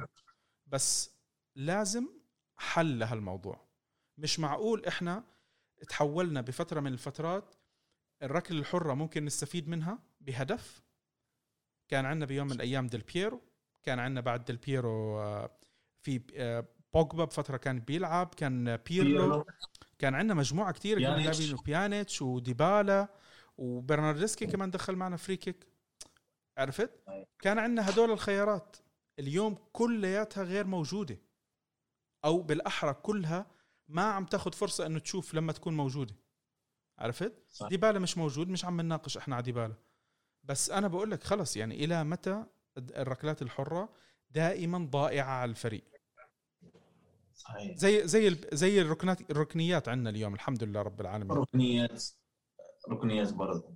[0.67, 1.15] بس
[1.57, 2.09] لازم
[2.57, 3.69] حل لهالموضوع.
[4.19, 5.25] مش معقول إحنا
[5.89, 7.55] تحولنا بفترة من الفترات
[8.23, 10.83] الركلة الحرة ممكن نستفيد منها بهدف.
[11.89, 13.41] كان عندنا بيوم من الأيام ديل بييرو.
[13.83, 15.51] كان عندنا بعد ديل بييرو آه،
[16.03, 19.47] في آه، بوجبا بفترة كان بيلعب كان بيرلو.
[19.99, 23.09] كان عندنا مجموعة كثيره من اللاعبين بيانيتش وديبالا.
[23.57, 25.67] وبرناردسكي كمان دخل معنا free kick
[26.59, 26.91] عرفت؟
[27.39, 28.77] كان عندنا هدول الخيارات.
[29.19, 31.19] اليوم كلياتها غير موجودة.
[32.25, 33.47] أو بالأحرى كلها
[33.89, 36.15] ما عم تاخذ فرصة إنه تشوف لما تكون موجودة.
[36.99, 37.69] عرفت؟ صح.
[37.69, 39.75] ديبالا مش موجود مش عم نناقش إحنا على ديبالا.
[40.45, 42.45] بس أنا بقول لك خلص يعني إلى متى
[42.79, 43.93] الركلات الحرة
[44.31, 45.85] دائما ضائعة على الفريق؟
[47.35, 47.77] صحيح.
[47.77, 51.37] زي زي زي الركنات الركنيات عندنا اليوم الحمد لله رب العالمين.
[51.37, 52.05] ركنيات
[52.91, 53.75] ركنيات برضه.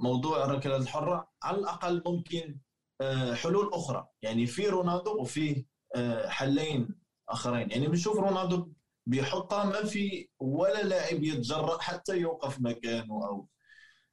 [0.00, 2.58] موضوع الركلات الحرة على الأقل ممكن
[3.00, 4.06] أه، حلول أخرى.
[4.22, 5.64] يعني في رونالدو وفي
[5.96, 6.88] أه، حلين
[7.28, 7.70] آخرين.
[7.70, 8.72] يعني بنشوف رونالدو
[9.06, 13.48] بيحطها ما في ولا لاعب يتجرأ حتى يوقف مكانه أو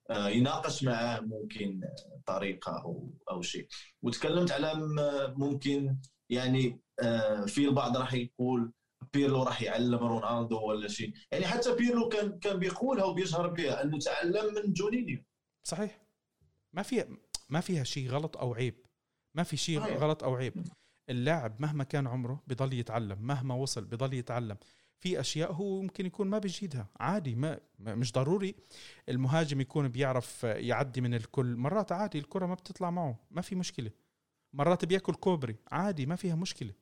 [0.10, 1.82] أه، يناقش معاه ممكن
[2.26, 3.68] طريقة أو أو شيء.
[4.02, 4.74] وتكلمت على
[5.38, 5.98] ممكن
[6.30, 6.82] يعني
[7.48, 8.72] في البعض راح يقول
[9.14, 14.00] بيرلو راح يعلم رونالدو ولا شيء يعني حتى بيرلو كان كان بيقولها وبيجهر بها انه
[14.00, 15.24] تعلم من جونينيو.
[15.64, 16.02] صحيح.
[16.74, 17.08] ما فيها
[17.50, 18.76] ما فيها شيء غلط أو عيب.
[19.36, 20.68] ما في شيء غلط أو عيب.
[21.10, 24.58] اللاعب مهما كان عمره بضل يتعلم مهما وصل بضل يتعلم.
[25.00, 26.88] في أشياء هو ممكن يكون ما بيجيدها.
[27.00, 28.56] عادي ما مش ضروري.
[29.10, 31.56] المهاجم يكون بيعرف يعدي من الكل.
[31.56, 33.20] مرات عادي الكرة ما بتطلع معه.
[33.32, 33.92] ما في مشكلة.
[34.54, 35.56] مرات بياكل كوبري.
[35.72, 36.74] عادي ما فيها مشكلة.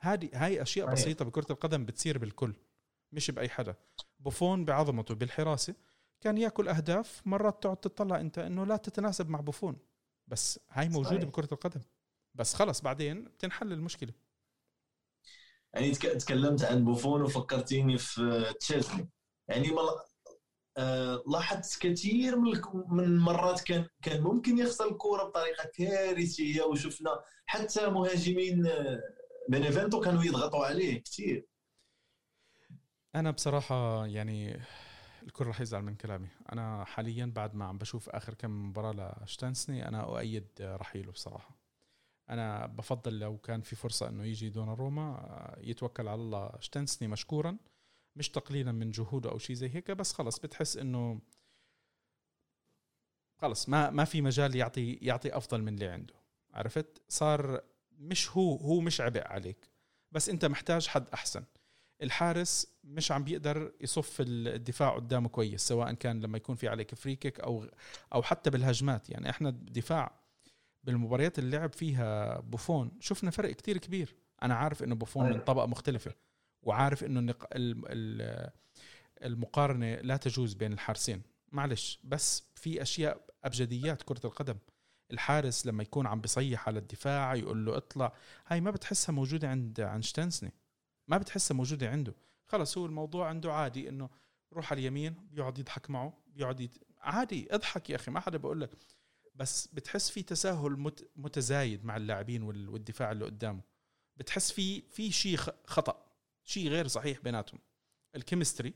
[0.00, 0.92] هذه هاي أشياء.
[0.92, 2.54] بسيطة بكرة القدم بتصير بالكل
[3.12, 3.74] مش بأي حدا.
[4.18, 5.74] بوفون بعظمته بالحراسة
[6.20, 9.76] كان يأكل أهداف مرات تقعد تطلع أنت إنه لا تتناسب مع بوفون.
[10.26, 11.24] بس هاي موجودة صحيح.
[11.24, 11.80] بكرة القدم.
[12.34, 14.12] بس خلص بعدين بتنحل المشكلة.
[15.74, 19.10] يعني تكلمت عن بوفون وفكرتني في تشيزني
[19.48, 19.70] يعني
[20.76, 27.90] آه لاحظت كثير من من مرات كان كان ممكن يخسر الكره بطريقة كارثية وشفنا حتى
[27.90, 28.68] مهاجمين
[29.50, 31.46] آه، بينيفنتو كانوا يضغطوا عليه كثير
[33.14, 34.60] أنا بصراحة يعني
[35.22, 36.28] الكل راح يزعل من كلامي.
[36.52, 41.56] أنا حاليا بعد ما عم بشوف آخر كم مباراة لشتانسني أنا أؤيد رحيله بصراحة.
[42.30, 46.52] أنا بفضل لو كان في فرصة إنه يجي دون روما يتوكل على الله.
[46.60, 47.56] شتنسني مشكورا
[48.16, 51.20] مش تقليلا من جهوده أو شيء زي هيك بس خلص بتحس إنه
[53.38, 56.14] خلص ما ما في مجال يعطي يعطي أفضل من اللي عنده.
[56.54, 57.60] عرفت؟ صار
[58.00, 59.70] مش هو هو مش عبء عليك.
[60.12, 61.44] بس انت محتاج حد أحسن.
[62.02, 67.40] الحارس مش عم بيقدر يصف الدفاع قدامه كويس سواء كان لما يكون في عليك فريكك
[67.40, 67.66] أو
[68.14, 69.10] أو حتى بالهجمات.
[69.10, 70.20] يعني إحنا الدفاع
[70.84, 74.14] بالمباريات اللي لعب فيها بوفون شفنا فرق كتير كبير.
[74.42, 76.14] أنا عارف إنه بوفون من طبقة مختلفة
[76.62, 77.34] وعارف إنه
[79.22, 81.22] المقارنة لا تجوز بين الحارسين.
[81.52, 84.56] معلش بس في أشياء أبجديات كرة القدم.
[85.12, 88.12] الحارس لما يكون عم بيصيح على الدفاع يقول له اطلع.
[88.46, 90.52] هاي ما بتحسها موجودة عند عند شتنسني.
[91.08, 92.14] ما بتحسها موجودة عنده.
[92.46, 94.10] خلص هو الموضوع عنده عادي إنه
[94.52, 96.78] روح على اليمين بيقعد يضحك معه بيقعد يت...
[97.00, 98.70] عادي اضحك يا أخي ما حدا بقول لك.
[99.34, 103.60] بس بتحس في تساهل متزايد مع اللاعبين والدفاع اللي قدامه.
[104.16, 106.06] بتحس في في شيء خطأ
[106.44, 107.60] شيء غير صحيح بيناتهم.
[108.16, 108.74] ال chemistry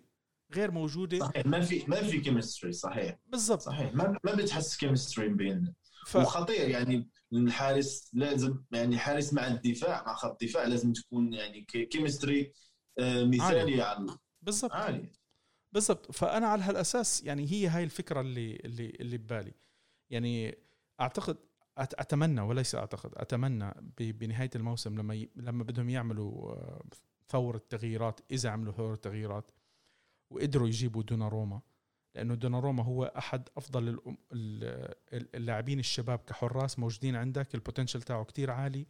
[0.54, 1.18] غير موجودة.
[1.18, 3.18] صحيح ما في ما في chemistry صحيح.
[3.26, 3.60] بالضبط.
[3.60, 5.74] صحيح ما ما بتحس chemistry بيننا
[6.06, 6.16] ف...
[6.16, 12.52] وخطير يعني الحارس لازم يعني حارس مع الدفاع مع خط الدفاع لازم تكون يعني chemistry
[12.98, 14.72] آه، مثالي على بالضبط.
[14.72, 15.12] عالي
[15.72, 16.12] بالضبط.
[16.12, 19.54] فأنا على هالأساس يعني هي هاي الفكرة اللي اللي اللي ببالي.
[20.10, 20.58] يعني
[21.00, 21.36] اعتقد
[21.78, 25.30] أتمنى وليس أعتقد أتمنى بنهاية الموسم لما ي...
[25.36, 26.84] لما بدهم يعملوا آه،
[27.28, 29.50] ثورة تغييرات إذا عملوا ثورة تغييرات
[30.30, 31.60] وقدروا يجيبوا دوناروما.
[32.14, 34.16] لأنه دوناروما هو أحد أفضل
[35.12, 37.54] اللاعبين الشباب كحراس موجودين عندك.
[37.54, 38.86] البوتنشل تاعه كتير عالي.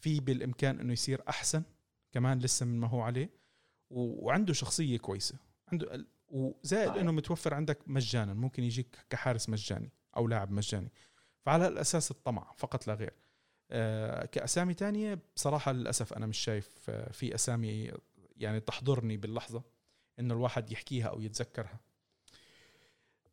[0.00, 1.62] في بالإمكان إنه يصير أحسن
[2.12, 3.30] كمان لسه من ما هو عليه.
[3.90, 5.38] وعنده شخصية كويسة.
[5.72, 8.34] عنده وزائد إنه متوفر عندك مجانا.
[8.34, 10.92] ممكن يجيك كحارس مجاني أو لاعب مجاني.
[11.42, 13.12] فعلى الاساس الطمع فقط لا غير.
[13.70, 17.92] آه، كأسامي تانية بصراحة للأسف أنا مش شايف آه، في أسامي
[18.36, 19.62] يعني تحضرني باللحظة
[20.18, 21.80] إنه الواحد يحكيها أو يتذكرها.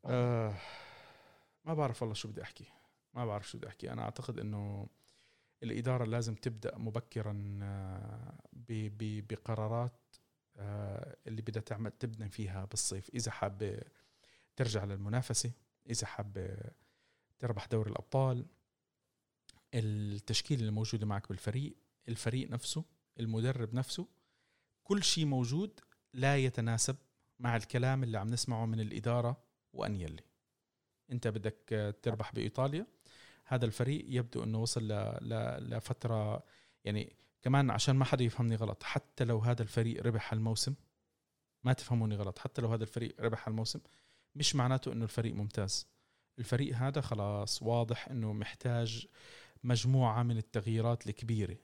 [0.06, 0.56] آه
[1.66, 2.66] ما بعرف والله شو بدي أحكي.
[3.14, 3.92] ما بعرف شو بدي أحكي.
[3.92, 4.88] أنا أعتقد إنه
[5.64, 8.38] الإدارة لازم تبدأ مبكرا آه،
[9.00, 10.00] بقرارات
[11.28, 13.10] اللي بدها تعمل تبني فيها بالصيف.
[13.10, 13.80] إذا حابة
[14.56, 15.52] ترجع للمنافسة
[15.90, 16.58] إذا حابة
[17.40, 18.46] تربح دوري الأبطال
[19.74, 21.76] التشكيله اللي موجودة معك بالفريق
[22.08, 22.86] الفريق نفسه
[23.20, 24.08] المدرب نفسه
[24.84, 25.80] كل شيء موجود
[26.14, 26.96] لا يتناسب
[27.40, 30.24] مع الكلام اللي عم نسمعه من الإدارة وانيلي
[31.12, 32.88] أنت بدك تربح بإيطاليا.
[33.46, 34.88] هذا الفريق يبدو إنه وصل
[35.72, 36.44] لفترة
[36.84, 40.76] يعني كمان عشان ما حدا يفهمني غلط حتى لو هذا الفريق ربح الموسم
[41.64, 43.80] ما تفهموني غلط حتى لو هذا الفريق ربح الموسم
[44.36, 45.88] مش معناته إنه الفريق ممتاز.
[46.40, 49.08] الفريق هذا خلاص واضح إنه محتاج
[49.64, 51.58] مجموعة من التغييرات الكبيرة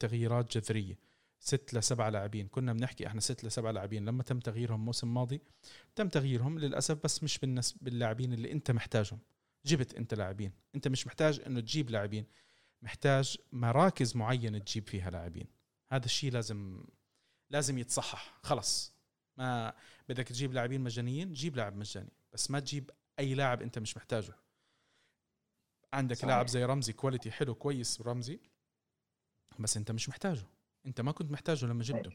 [0.00, 0.98] تغييرات جذرية.
[1.42, 2.48] ست لسبع لاعبين.
[2.48, 4.04] كنا بنحكي إحنا ست لسبع لاعبين.
[4.04, 5.40] لما تم تغييرهم الموسم الماضي
[5.96, 9.18] تم تغييرهم للأسف بس مش بالنسبة باللاعبين اللي أنت محتاجهم.
[9.66, 10.52] جبت أنت لاعبين.
[10.74, 12.26] أنت مش محتاج إنه تجيب لاعبين.
[12.82, 15.46] محتاج مراكز معينة تجيب فيها لاعبين.
[15.92, 16.84] هذا الشيء لازم
[17.50, 18.38] لازم يتصحح.
[18.42, 18.92] خلص.
[19.36, 19.74] ما
[20.08, 22.12] بدك تجيب لاعبين مجانيين جيب لاعب مجاني.
[22.32, 24.34] بس ما تجيب أي لاعب أنت مش محتاجه.
[25.92, 26.24] عندك.
[26.24, 28.40] لاعب زي رمزي كواليتي حلو كويس رمزي
[29.58, 30.46] بس أنت مش محتاجه.
[30.86, 32.10] انت ما كنت محتاجه لما جبته.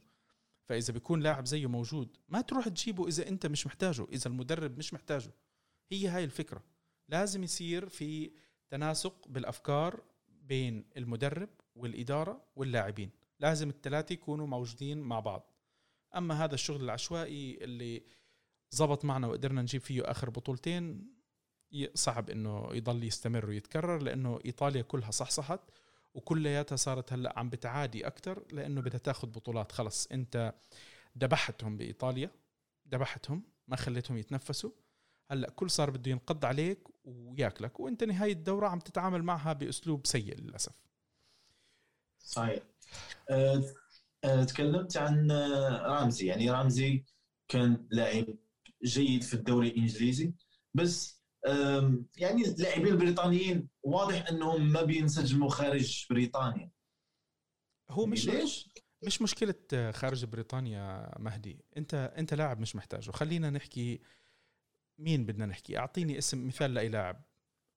[0.65, 4.93] فإذا بيكون لاعب زيه موجود ما تروح تجيبه إذا أنت مش محتاجه إذا المدرب مش
[4.93, 5.33] محتاجه.
[5.91, 6.63] هي هاي الفكرة.
[7.09, 8.31] لازم يصير في
[8.69, 13.11] تناسق بالأفكار بين المدرب والإدارة واللاعبين.
[13.39, 15.53] لازم الثلاثة يكونوا موجودين مع بعض.
[16.15, 18.03] أما هذا الشغل العشوائي اللي
[18.71, 21.13] زبط معنا وقدرنا نجيب فيه آخر بطولتين
[21.93, 25.59] صعب إنه يضل يستمر ويتكرر لأنه إيطاليا كلها صحصحت
[26.17, 29.71] وكلياتها صارت هلأ عم بتعادي أكثر لأنه بدها تاخذ بطولات.
[29.71, 30.53] خلص أنت
[31.15, 32.31] دبحتهم بإيطاليا
[32.85, 34.71] دبحتهم ما خليتهم يتنفسوا.
[35.31, 40.39] هلأ كل صار بده ينقض عليك وياكلك وأنت نهاية الدورة عم تتعامل معها بأسلوب سيء
[40.41, 40.81] للأسف.
[42.19, 42.63] صحيح.
[43.29, 43.63] أه
[44.23, 45.31] أه تكلمت عن
[45.81, 47.05] رامزي يعني رامزي
[47.47, 48.25] كان لاعب
[48.83, 50.33] جيد في الدوري الإنجليزي
[50.73, 51.16] بس
[52.17, 56.71] يعني اللاعبين البريطانيين واضح إنهم ما بينسجموا خارج بريطانيا.
[57.89, 58.69] هو مش ليش؟
[59.03, 61.65] مش مشكلة خارج بريطانيا مهدي.
[61.77, 63.11] أنت أنت لاعب مش محتاجه.
[63.11, 64.01] خلينا نحكي
[64.97, 65.77] مين بدنا نحكي.
[65.77, 67.23] أعطيني اسم مثال لأي لاعب.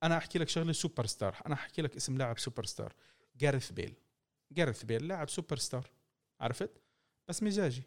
[0.02, 2.94] أنا أحكي لك شغلة سوبر ستار أنا أحكي لك اسم لاعب سوبر ستار
[3.36, 3.94] جارث بيل
[4.52, 5.90] جارث بيل لاعب سوبر ستار
[6.40, 6.82] عرفت؟
[7.28, 7.82] بس مزاجي.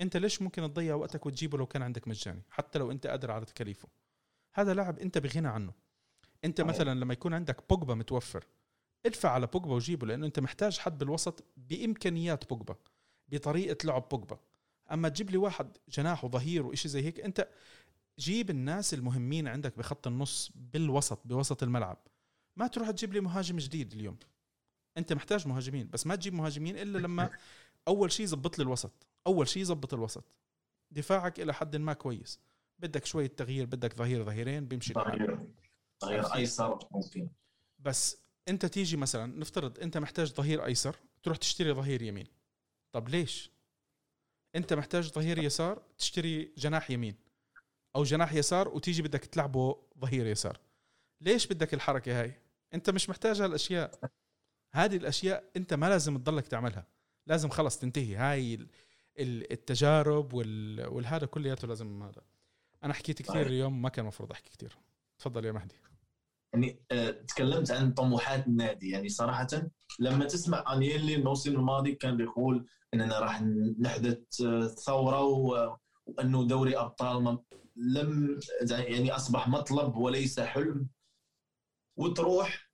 [0.00, 3.44] أنت ليش ممكن تضيع وقتك وتجيبه لو كان عندك مجاني؟ حتى لو أنت قادر على
[3.44, 3.88] تكاليفه.
[4.54, 5.72] هذا لاعب انت بغنى عنه.
[6.44, 8.44] انت مثلا لما يكون عندك بوجبا متوفر
[9.06, 12.76] ادفع على بوجبا وجيبه لأنه انت محتاج حد بالوسط بإمكانيات بوجبا
[13.28, 14.38] بطريقة لعب بوجبا.
[14.92, 17.48] أما تجيب لي واحد جناح وظهير وإشي زي هيك انت
[18.18, 21.98] جيب الناس المهمين عندك بخط النص بالوسط بوسط الملعب.
[22.56, 24.16] ما تروح تجيب لي مهاجم جديد اليوم.
[24.98, 27.30] انت محتاج مهاجمين بس ما تجيب مهاجمين إلا لما
[27.88, 30.24] أول شيء زبط لي الوسط أول شيء زبط الوسط.
[30.90, 32.40] دفاعك إلى حد ما كويس.
[32.82, 35.38] بدك شوية تغيير بدك ظهير ظهيرين بيمشي ظهير
[36.04, 37.28] ظهير أيسر ممكن.
[37.78, 42.26] بس أنت تيجي مثلا نفترض أنت محتاج ظهير أيسر تروح تشتري ظهير يمين.
[42.92, 43.50] طب ليش؟
[44.56, 47.14] أنت محتاج ظهير يسار تشتري جناح يمين
[47.96, 50.60] أو جناح يسار وتيجي بدك تلعبه ظهير يسار.
[51.20, 52.34] ليش بدك الحركة هاي؟
[52.74, 54.10] أنت مش محتاج هالأشياء.
[54.72, 56.86] هذه الأشياء أنت ما لازم تضلك تعملها.
[57.26, 58.16] لازم خلص تنتهي.
[58.16, 58.66] هاي
[59.18, 62.22] التجارب والهذا كلياته لازم هذا.
[62.84, 64.78] أنا حكيت كثير اليوم ما كان المفروض أحكي كثير
[65.18, 65.74] تفضل يا مهدي.
[66.54, 68.90] يعني أه تكلمت عن طموحات النادي.
[68.90, 69.46] يعني صراحة
[69.98, 73.42] لما تسمع انيلي الموسم الماضي كان بيقول إننا راح
[73.80, 75.20] نحدث آه، ثورة
[76.06, 77.38] وأنه دوري أبطال
[77.76, 78.40] لم
[78.70, 80.88] يعني أصبح مطلب وليس حلم.
[81.96, 82.70] وتروح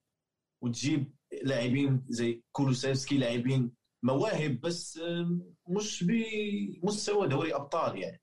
[0.63, 5.01] وتجيب لاعبين زي كولوسيفسكي لاعبين مواهب بس
[5.69, 8.21] مش بمستوى دوري أبطال يعني.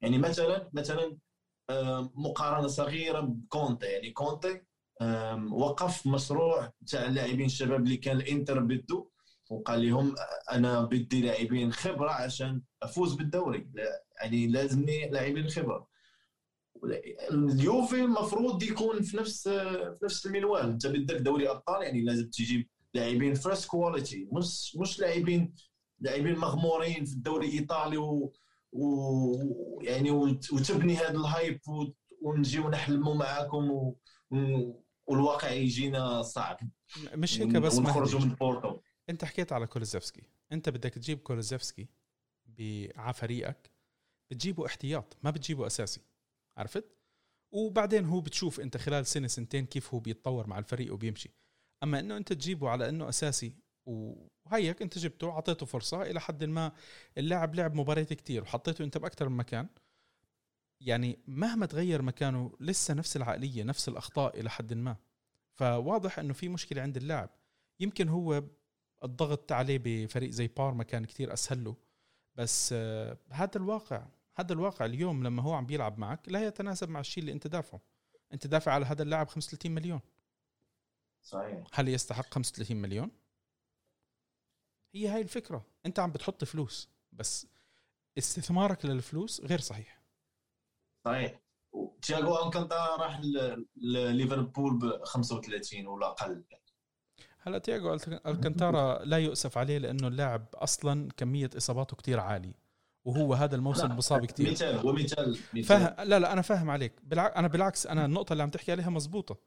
[0.00, 1.16] يعني مثلا مثلا
[2.14, 3.86] مقارنة صغيرة بكونتي.
[3.86, 4.62] يعني كونتي
[5.52, 9.08] وقف مشروع تاع اللاعبين الشباب اللي كان الإنتر بده
[9.50, 10.14] وقال لهم
[10.52, 13.70] أنا بدي لاعبين خبرة عشان أفوز بالدوري.
[14.20, 15.90] يعني لازمني لاعبين خبرة.
[17.30, 20.62] اليوفي المفروض يكون في نفس في نفس المنوال.
[20.70, 25.54] أنت بدك دوري أبطال يعني لازم تجيب لاعبين fresh quality مش مش لاعبين
[26.00, 28.32] لاعبين مغمورين في الدوري الإيطالي و,
[28.72, 29.34] و
[29.80, 31.60] يعني وتبني هذا ال hype
[32.22, 33.96] ونجيو نحلموا معاكم و...
[35.06, 36.58] والواقع يجينا صعب.
[37.14, 38.80] مش هيك بس ونخرجوا من بورتو
[39.10, 40.22] انت حكيت على كولوزيفسكي.
[40.52, 41.88] انت بدك تجيب كولوزيفسكي
[42.96, 43.70] على فريقك
[44.30, 46.00] بتجيبه احتياط ما بتجيبه أساسي.
[46.56, 46.96] عرفت؟
[47.52, 51.30] وبعدين هو بتشوف انت خلال سنة سنتين كيف هو بيتطور مع الفريق وبيمشي.
[51.82, 53.52] أما إنه أنت تجيبه على إنه أساسي
[53.90, 56.72] وهيك انت جبته اعطيته فرصة إلى حد ما
[57.18, 59.68] اللاعب لعب مباريات كتير وحطيته انت باكثر من مكان.
[60.80, 64.96] يعني مهما تغير مكانه لسه نفس العقلية نفس الأخطاء إلى حد ما.
[65.54, 67.30] فواضح إنه في مشكلة عند اللاعب.
[67.80, 68.44] يمكن هو
[69.04, 71.76] الضغط عليه بفريق زي بارما كان كتير أسهل له.
[72.34, 77.00] بس آه هذا الواقع هذا الواقع اليوم لما هو عم بيلعب معك لا يتناسب مع
[77.00, 77.80] الشيء اللي انت دافعه.
[78.32, 80.00] انت دافع على هذا اللاعب 35 مليون.
[81.22, 81.64] صحيح.
[81.72, 83.10] هل يستحق 35 مليون؟
[84.94, 85.66] هي هاي الفكرة.
[85.86, 87.46] أنت عم بتحط فلوس بس
[88.18, 90.02] استثمارك للفلوس غير صحيح.
[91.04, 91.40] صحيح.
[92.02, 93.20] تياغو الكانتارا راح
[93.76, 96.44] لليفربول ب 35 ولا أقل.
[97.42, 97.94] هلا تياغو
[98.26, 102.54] ألكانتارا لا يؤسف عليه لأنه اللاعب أصلا كمية إصاباته كتير عالية
[103.04, 106.92] وهو هذا الموسم مصاب كثير مثال ومثال فاهم لا لا أنا فاهم عليك.
[107.02, 109.38] بالعكس أنا بالعكس أنا النقطة اللي عم تحكي عليها مزبوطة.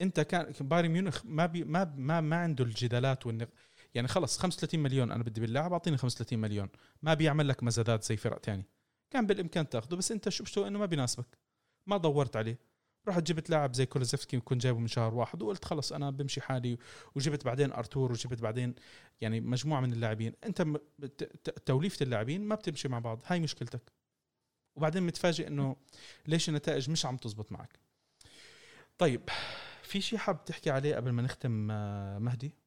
[0.00, 3.48] أنت كان بايرن ميونخ ما بي ما ما, ما عنده الجدالات والنق...
[3.94, 6.68] يعني خلص 35 مليون أنا بدي باللاعب أعطيني 35 مليون.
[7.02, 8.66] ما بيعمل لك مزادات زي فرق تاني.
[9.10, 11.38] كان بالإمكان تاخذه بس أنت بتسوي إنه ما بيناسبك.
[11.86, 12.58] ما دورت عليه.
[13.08, 16.78] رحت جبت لاعب زي كولوزيفسكي كنت جايبه من شهر واحد وقلت خلص أنا بمشي حالي
[17.14, 18.74] وجبت بعدين أرتور وجبت بعدين
[19.20, 20.32] يعني مجموعة من اللاعبين.
[20.44, 20.66] أنت
[21.66, 23.92] توليفة اللاعبين ما بتمشي مع بعض هاي مشكلتك.
[24.76, 25.76] وبعدين متفاجئ إنه
[26.26, 27.78] ليش النتائج مش عم تزبط معك.
[28.98, 29.28] طيب
[29.82, 32.63] في شيء حاب تحكي عليه قبل ما نختم آه، مهدي؟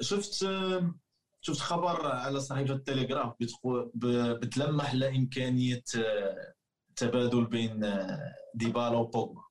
[0.00, 0.46] شفت
[1.40, 3.34] شفت خبر على صحيفة التليجراف
[4.40, 6.54] بتلمح لإمكانية آه،
[6.96, 9.42] تبادل بين آه، ديبالا وبوجبا.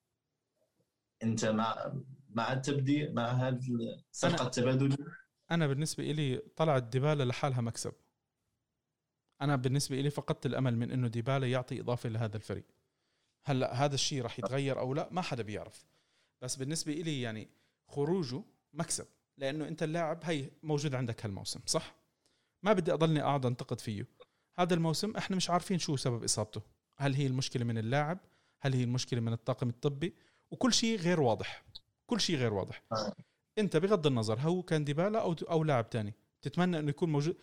[1.24, 3.68] أنت ما مع التبديل مع هذه
[4.12, 4.98] الصفقه التبادليه
[5.52, 7.94] أنا بالنسبة لي طلعت ديبالا لحالها مكسب.
[9.42, 12.66] أنا بالنسبة لي فقدت الأمل من إنه ديبالا يعطي إضافة لهذا الفريق.
[13.44, 15.86] هلأ هذا الشيء راح يتغير أو لا؟ ما حدا بيعرف.
[16.42, 17.50] بس بالنسبة لي يعني
[17.88, 18.44] خروجه
[18.74, 19.06] مكسب.
[19.38, 21.96] لأنه أنت اللاعب هي موجود عندك هالموسم صح؟
[22.64, 24.08] ما بدي أضلني أقعد أنتقد فيه.
[24.60, 26.62] هذا الموسم إحنا مش عارفين شو سبب إصابته.
[26.98, 28.20] هل هي المشكلة من اللاعب؟
[28.62, 30.16] هل هي المشكلة من الطاقم الطبي؟
[30.52, 31.66] وكل شيء غير واضح.
[32.06, 32.84] كل شيء غير واضح.
[33.58, 36.14] أنت بغض النظر هو كان ديبالا أو أو لاعب تاني.
[36.42, 37.38] تتمنى إنه يكون موجود.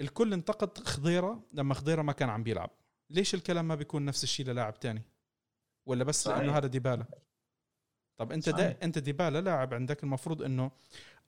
[0.00, 2.70] الكل انتقد خضيرة لما خضيرة ما كان عم بيلعب.
[3.10, 5.02] ليش الكلام ما بيكون نفس الشيء للاعب تاني؟
[5.86, 6.38] ولا بس صحيح.
[6.38, 7.06] لأنه هذا ديبالا؟
[8.16, 10.70] طب أنت دا أنت ديبالا لاعب عندك المفروض إنه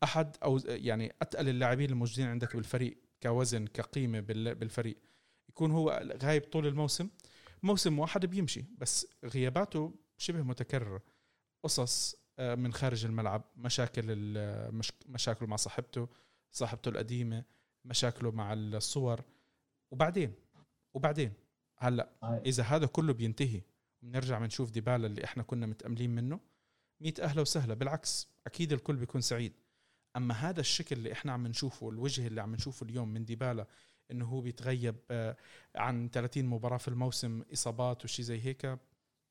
[0.03, 4.97] أحد أو يعني أتقل اللاعبين الموجودين عندك بالفريق كوزن كقيمة بالفريق.
[5.49, 7.09] يكون هو غايب طول الموسم.
[7.63, 11.03] موسم واحد بيمشي بس غياباته شبه متكررة.
[11.63, 14.05] قصص آه، من خارج الملعب مشاكل
[15.07, 16.09] مشاكله مع صاحبته
[16.51, 17.45] صاحبته القديمة
[17.85, 19.21] مشاكله مع الصور.
[19.91, 20.33] وبعدين؟
[20.95, 21.33] وبعدين؟
[21.79, 22.09] هلأ
[22.47, 23.63] إذا هذا كله بينتهي
[24.03, 26.41] بنرجع بنشوف ديبالا اللي إحنا كنا متأملين منه
[27.01, 27.75] مئة أهلا وسهلا.
[27.75, 29.53] بالعكس أكيد الكل بيكون سعيد.
[30.17, 33.67] أما هذا الشكل اللي إحنا عم نشوفه الوجه اللي عم نشوفه اليوم من ديبالا
[34.11, 35.37] إنه هو بيتغيب آه،
[35.75, 38.79] عن 30 مباراة في الموسم إصابات وشي زي هيك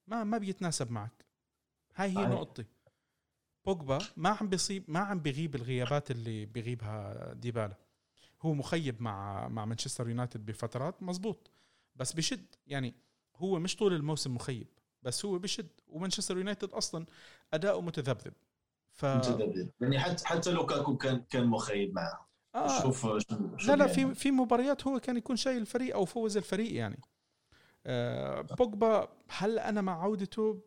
[0.07, 1.25] ما ما بيتناسب معك.
[1.95, 2.65] هاي هي نقطتي.
[3.65, 7.77] بوجبا ما عم بيصيب ما عم بيغيب الغيابات اللي بيغيبها ديبالا.
[8.41, 11.51] هو مخيب مع مع مانشستر يونايتد بفترات مزبوط
[11.95, 12.55] بس بشد.
[12.67, 12.93] يعني
[13.35, 14.67] هو مش طول الموسم مخيب
[15.03, 15.69] بس هو بشد.
[15.87, 17.05] ومانشستر يونايتد أصلا
[17.53, 18.33] أداؤه متذبذب.
[18.95, 19.03] ف
[19.81, 22.29] يعني حتى حتى لوكاكو كان كان مخيب معه.
[22.55, 22.81] آه.
[22.81, 23.05] شوف
[23.67, 27.01] لا لا في في مباريات هو كان يكون شايل الفريق أو فوز الفريق يعني.
[27.85, 30.61] آه بوجبا هل أنا مع عودته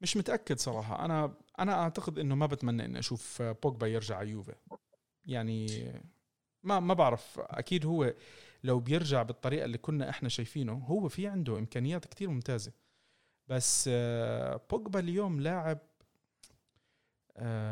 [0.00, 1.04] مش متأكد صراحة.
[1.04, 4.54] أنا أنا أعتقد إنه ما بتمنى إني أشوف بوجبا يرجع على يوفي.
[5.24, 5.92] يعني
[6.62, 7.40] ما ما بعرف.
[7.40, 8.14] أكيد هو
[8.64, 12.72] لو بيرجع بالطريقة اللي كنا إحنا شايفينه هو في عنده إمكانيات كتير ممتازة.
[13.48, 15.78] بس آه، بوجبا اليوم لاعب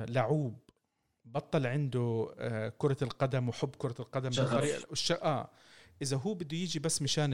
[0.09, 0.59] لعوب.
[1.25, 4.87] بطل عنده آه، كرة القدم وحب كرة القدم بالطريقة.
[5.23, 5.51] آه.
[6.03, 7.31] إذا هو بده يجي بس مشان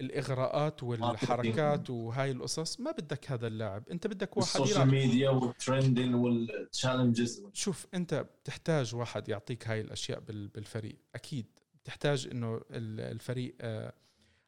[0.00, 3.88] الإغراءات والحركات وهاي القصص ما بدك هذا اللاعب.
[3.88, 9.68] أنت بدك واحد ال social media وال trending وال challenges شوف أنت بتحتاج واحد يعطيك
[9.68, 10.98] هاي الأشياء بالفريق.
[11.14, 11.46] أكيد
[11.82, 13.92] بتحتاج إنه الفريق آه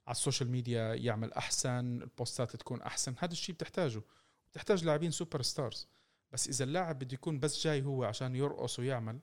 [0.07, 3.15] على ال social media يعمل أحسن ال posts تكون أحسن.
[3.19, 4.03] هذا الشيء بتحتاجه.
[4.51, 5.89] بتحتاج لاعبين superstars
[6.33, 9.19] بس إذا اللاعب بده يكون بس جاي هو عشان يرقص ويعمل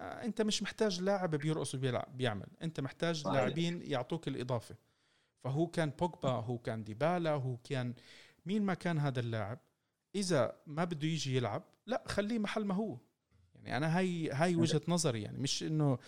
[0.00, 4.76] آه أنت مش محتاج لاعب بيرقص وبيلعب بيعمل أنت محتاج لاعبين يعطوك الإضافة.
[5.44, 7.94] فهو كان بوجبا هو كان ديبالا هو كان
[8.46, 9.58] مين ما كان هذا اللاعب
[10.14, 12.98] إذا ما بده يجي يلعب لا خليه محل ما هو.
[13.54, 15.98] يعني أنا هاي هاي وجهة نظري يعني مش إنه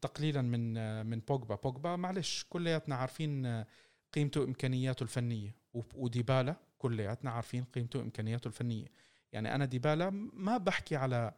[0.00, 1.54] تقليلا من من بوجبا.
[1.54, 3.64] بوجبا معلش كلياتنا عارفين
[4.12, 8.86] قيمته امكانياته الفنية وديبالا كلياتنا عارفين قيمته امكانياته الفنية.
[9.32, 11.32] يعني أنا ديبالا ما بحكي على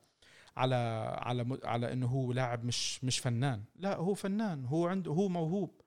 [0.56, 0.74] على
[1.22, 3.64] على على إنه هو لاعب مش مش فنان.
[3.76, 5.80] لا هو فنان هو عنده هو موهوب.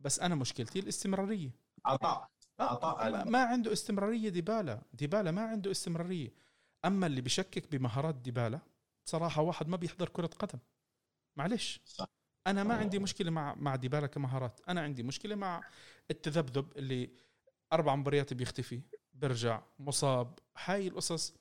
[0.00, 1.50] بس أنا مشكلتي الاستمرارية.
[1.84, 2.30] عطاء
[2.60, 4.82] عطاء ما عنده استمرارية ديبالا.
[4.92, 6.32] ديبالا ما عنده استمرارية.
[6.84, 8.60] أما اللي بشكك بمهارات ديبالا
[9.06, 10.58] بصراحه واحد ما بيحضر كرة قدم.
[11.36, 11.80] معلش
[12.46, 14.60] أنا ما عندي مشكلة مع مع ديبالا كمهارات.
[14.68, 15.60] أنا عندي مشكلة مع
[16.10, 17.10] التذبذب اللي
[17.72, 18.82] أربع مباريات بيختفي
[19.14, 20.38] برجع مصاب.
[20.64, 21.34] هاي القصص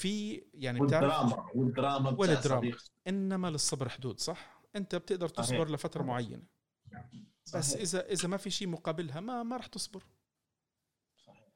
[0.00, 2.72] في يعني والدراما والدراما والدراما
[3.06, 5.70] إنما للصبر حدود صح؟ أنت بتقدر تصبر صحيح.
[5.70, 6.42] لفتره معينة.
[7.54, 7.76] بس.
[7.76, 10.02] إذا إذا ما في شيء مقابلها ما ما راح تصبر.
[11.26, 11.48] صحيح.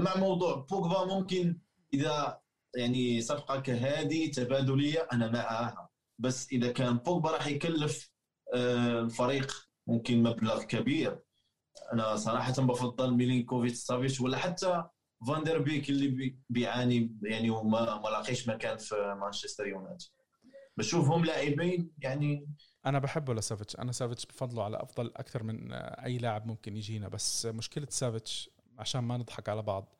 [0.00, 1.60] مع موضوع بوجبا ممكن
[1.94, 2.40] إذا
[2.76, 5.88] يعني صفقة كهذه تبادلية أنا معها.
[6.18, 8.10] بس إذا كان بوجبا راح يكلف
[8.54, 11.22] آه، الفريق ممكن مبلغ كبير.
[11.92, 14.84] أنا صراحة بفضل ميلينكوفيتش سافيتش ولا حتى
[15.26, 20.08] فاندر بيك اللي بيعاني يعني وما ما لاقيش مكان في مانشستر يونايتد.
[20.76, 22.46] بشوفهم لاعبين يعني
[22.86, 23.76] أنا بحبه لسافيتش.
[23.76, 27.08] أنا سافيتش بفضله على أفضل أكثر من أي لاعب ممكن يجينا.
[27.08, 29.94] بس مشكلة سافيتش عشان ما نضحك على بعض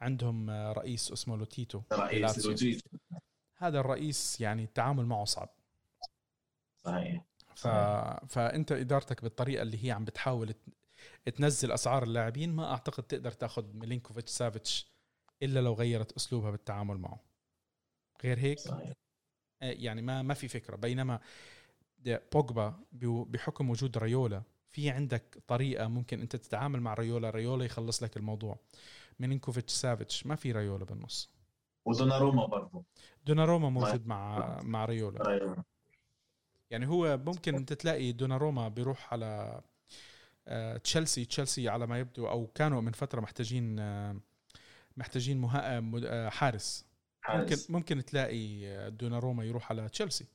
[0.00, 2.98] عندهم رئيس اسمه لوتيتو رئيس لوتيتو.
[3.56, 5.48] هذا الرئيس يعني التعامل معه صعب.
[6.84, 7.24] صحيح.
[7.54, 7.68] ف...
[8.28, 10.54] فأنت إدارتك بالطريقة اللي هي عم بتحاول
[11.30, 14.86] تنزل أسعار اللاعبين ما أعتقد تقدر تأخذ ميلينكوفيتش سافيتش
[15.42, 17.20] إلا لو غيرت أسلوبها بالتعامل معه.
[18.24, 18.92] غير هيك صحيح.
[19.62, 20.76] آه، يعني ما ما في فكرة.
[20.76, 21.20] بينما
[22.06, 28.16] بوجبا بحكم وجود ريولا في عندك طريقة ممكن أنت تتعامل مع ريولا ريولا يخلص لك
[28.16, 28.58] الموضوع.
[29.20, 31.30] ميلينكوفيتش سافيتش ما في ريولا بالنص.
[31.84, 32.84] ودوناروما برضه
[33.26, 35.64] دوناروما موجود مع مع ريولا.
[36.70, 39.60] يعني هو ممكن أنت تلاقي دوناروما بيروح على
[40.84, 44.20] تشيلسي تشيلسي على ما يبدو أو كانوا من فترة محتاجين آه،
[44.96, 45.82] محتاجين مها...
[46.04, 46.86] آه، حارس.
[47.28, 50.26] ممكن ممكن تلاقي دوناروما يروح على تشيلسي.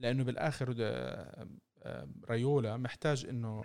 [0.00, 1.48] لأنه بالآخر آه،
[1.82, 3.62] آه، ريولا محتاج إنه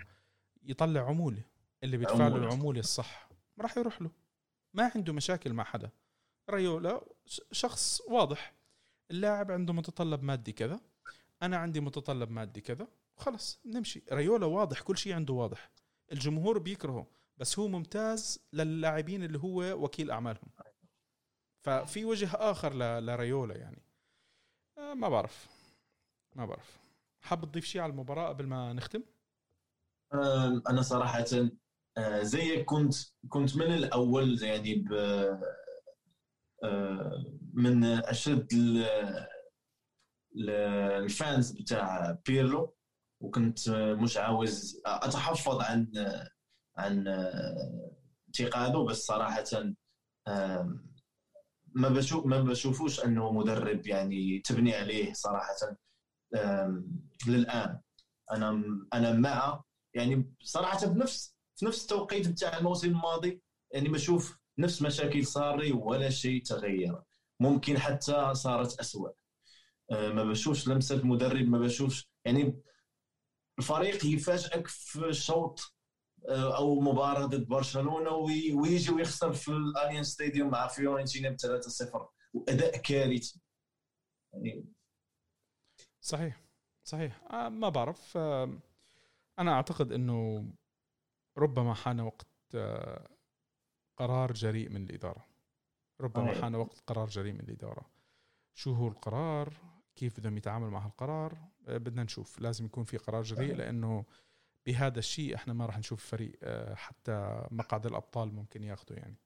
[0.64, 1.44] يطلع عمولة.
[1.84, 2.36] اللي بيدفع له.
[2.36, 3.30] العمولة الصح
[3.60, 4.12] راح يروح له.
[4.74, 5.90] ما عنده مشاكل مع حدا.
[6.50, 7.02] ريولا
[7.52, 8.54] شخص واضح.
[9.12, 10.80] اللاعب عنده متطلب مادي كذا.
[11.42, 12.88] أنا عندي متطلب مادي كذا.
[13.18, 14.04] خلص نمشي.
[14.12, 15.72] ريولا واضح كل شيء عنده واضح.
[16.12, 17.08] الجمهور بيكرهه
[17.38, 20.50] بس هو ممتاز للاعبين اللي هو وكيل أعمالهم.
[21.66, 23.82] ففي وجه آخر لريولا يعني.
[24.78, 25.48] آه، ما بعرف.
[26.36, 26.78] ما بعرف.
[27.22, 29.04] حاب تضيف شيء على المباراة قبل ما نختم؟
[30.70, 31.26] أنا صراحة
[31.98, 32.94] آه، زيك كنت
[33.30, 34.94] كنت من الأول يعني ب
[36.64, 38.86] آه، من أشد ال-
[40.36, 40.50] ال-
[41.04, 42.77] الفانز بتاع بيرلو.
[43.20, 45.88] وكنت مش عاوز أتحفظ عن
[46.78, 47.08] عن
[48.28, 49.44] انتقاده بس صراحة
[51.76, 55.78] ما بشوف ما بشوفوش أنه مدرب يعني تبني عليه صراحة
[57.28, 57.80] للآن.
[58.32, 58.64] أنا
[58.94, 59.62] أنا مع
[59.94, 63.42] يعني صراحة بنفس في نفس التوقيت بتاع الموسم الماضي
[63.74, 67.02] يعني بشوف نفس مشاكل صاري ولا شيء تغير.
[67.40, 69.10] ممكن حتى صارت أسوأ.
[69.92, 72.62] آه، ما بشوفش لمسة مدرب ما بشوفش يعني
[73.60, 75.74] الفريق يفاجئك في شوط
[76.30, 82.10] آه، أو مباراة ضد برشلونة وي- ويجي ويخسر في الاليانز stadium مع فيورنتينا ب 3-0
[82.34, 83.42] وأداء كارثي.
[84.34, 84.66] يعني
[86.02, 86.42] صحيح
[86.84, 87.22] صحيح.
[87.32, 88.60] آه ما بعرف آه
[89.40, 90.46] أنا أعتقد إنه
[91.38, 93.08] ربما حان وقت آه
[93.98, 95.26] قرار جريء من الإدارة.
[96.02, 96.42] ربما.
[96.42, 97.86] حان وقت قرار جريء من الإدارة.
[98.56, 99.54] شو هو القرار؟
[99.96, 101.38] كيف بدهم يتعاملوا مع هالقرار؟
[101.68, 102.40] بدنا نشوف.
[102.42, 103.56] لازم يكون في قرار جريء.
[103.56, 104.06] لأنه
[104.66, 109.18] بهذا الشيء إحنا ما راح نشوف فريق آه حتى مقعد الأبطال ممكن ياخذه يعني.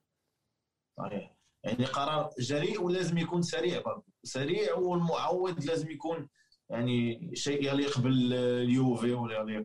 [0.98, 1.36] صحيح.
[1.64, 6.28] يعني قرار جريء ولازم يكون سريع برضه سريع والمعود لازم يكون
[6.70, 9.64] يعني شيء يليق باليوفي ولا يليق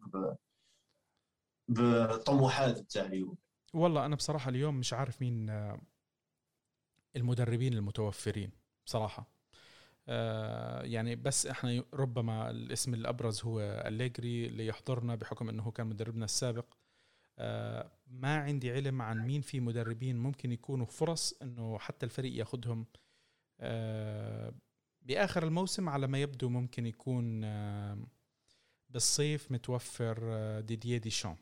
[1.69, 3.41] بالطموحات بتاع اليوفي.
[3.73, 5.81] والله أنا بصراحة اليوم مش عارف مين آه،
[7.15, 8.51] المدربين المتوفرين
[8.85, 9.21] بصراحة.
[9.21, 9.36] آه،
[10.83, 16.65] يعني بس إحنا ربما الاسم الأبرز هو أليجري اللي يحضرنا بحكم إنه كان مدربنا السابق.
[17.39, 22.85] آه، ما عندي علم عن مين في مدربين ممكن يكونوا فرص إنه حتى الفريق ياخذهم
[23.59, 24.53] آه،
[25.01, 27.97] بآخر الموسم على ما يبدو ممكن يكون آه،
[28.89, 31.35] بالصيف متوفر آه، ديديه ديشان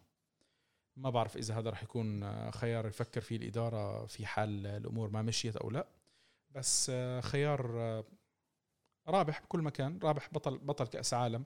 [0.95, 5.21] ما بعرف إذا هذا راح يكون آه، خيار يفكر فيه الإدارة في حال الأمور ما
[5.21, 5.87] مشيت أو لا.
[6.51, 8.03] بس آه، خيار آه،
[9.07, 11.45] رابح بكل مكان رابح بطل بطل كأس عالم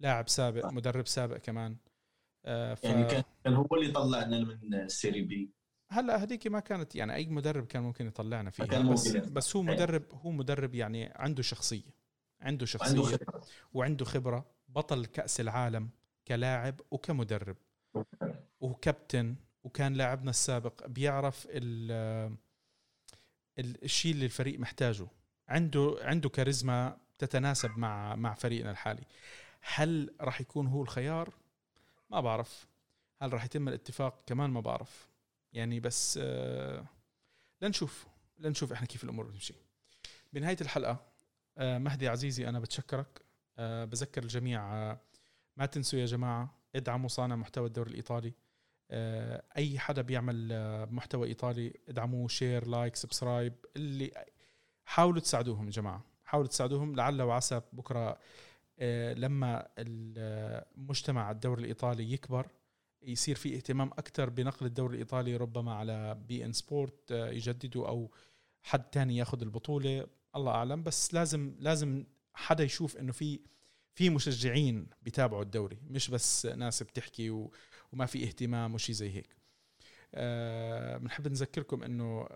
[0.00, 0.72] لاعب سابق صح.
[0.72, 1.76] مدرب سابق كمان
[2.44, 2.84] آه، ف...
[2.84, 5.50] يعني كان هو اللي طلعنا من السيري بي
[5.90, 9.32] هلأ هذيك ما كانت يعني أي مدرب كان ممكن يطلعنا فيها كان بس ممكن.
[9.32, 9.74] بس هو أيوة.
[9.74, 11.94] مدرب هو مدرب يعني عنده شخصية
[12.40, 15.90] عنده شخصية عنده خبرة وعنده خبرة بطل كأس العالم
[16.28, 17.56] كلاعب وكمدرب
[18.60, 21.90] وكابتن وكان لاعبنا السابق بيعرف ال
[23.58, 25.06] ال- الشيء اللي الفريق محتاجه
[25.50, 29.04] عنده عنده كاريزما تتناسب مع مع فريقنا الحالي.
[29.60, 31.34] هل راح يكون هو الخيار؟
[32.10, 32.66] ما بعرف.
[33.22, 35.08] هل راح يتم الاتفاق؟ كمان ما بعرف.
[35.52, 36.84] يعني بس آه
[37.62, 38.06] لنشوف.
[38.38, 39.54] لنشوف إحنا كيف الأمور بتمشي.
[40.32, 41.06] بنهاية الحلقة
[41.58, 43.20] آه مهدي عزيزي أنا بتشكرك.
[43.58, 45.00] آه بذكر الجميع آه
[45.56, 48.32] ما تنسوا يا جماعة ادعموا صانع محتوى الدوري الإيطالي.
[48.92, 54.24] آه، أي حدا بيعمل آه، محتوى إيطالي ادعموه share like subscribe اللي
[54.90, 56.04] حاولوا تساعدوهم يا جماعة.
[56.24, 58.18] حاولوا تساعدوهم لعل وعسى بكرة
[58.78, 62.46] آه، لما المجتمع الدوري الإيطالي يكبر
[63.02, 68.10] يصير في اهتمام أكثر بنقل الدوري الإيطالي ربما على بي إن سبورت آه، يجددوا أو
[68.62, 70.06] حد تاني ياخذ البطولة.
[70.36, 70.82] الله أعلم.
[70.82, 73.40] بس لازم لازم حدا يشوف إنه في
[73.94, 77.30] في مشجعين بيتابعوا الدوري مش بس ناس بتحكي
[77.92, 79.36] وما في اهتمام وشي زي هيك.
[80.14, 82.26] آه، بنحب نذكركم إنه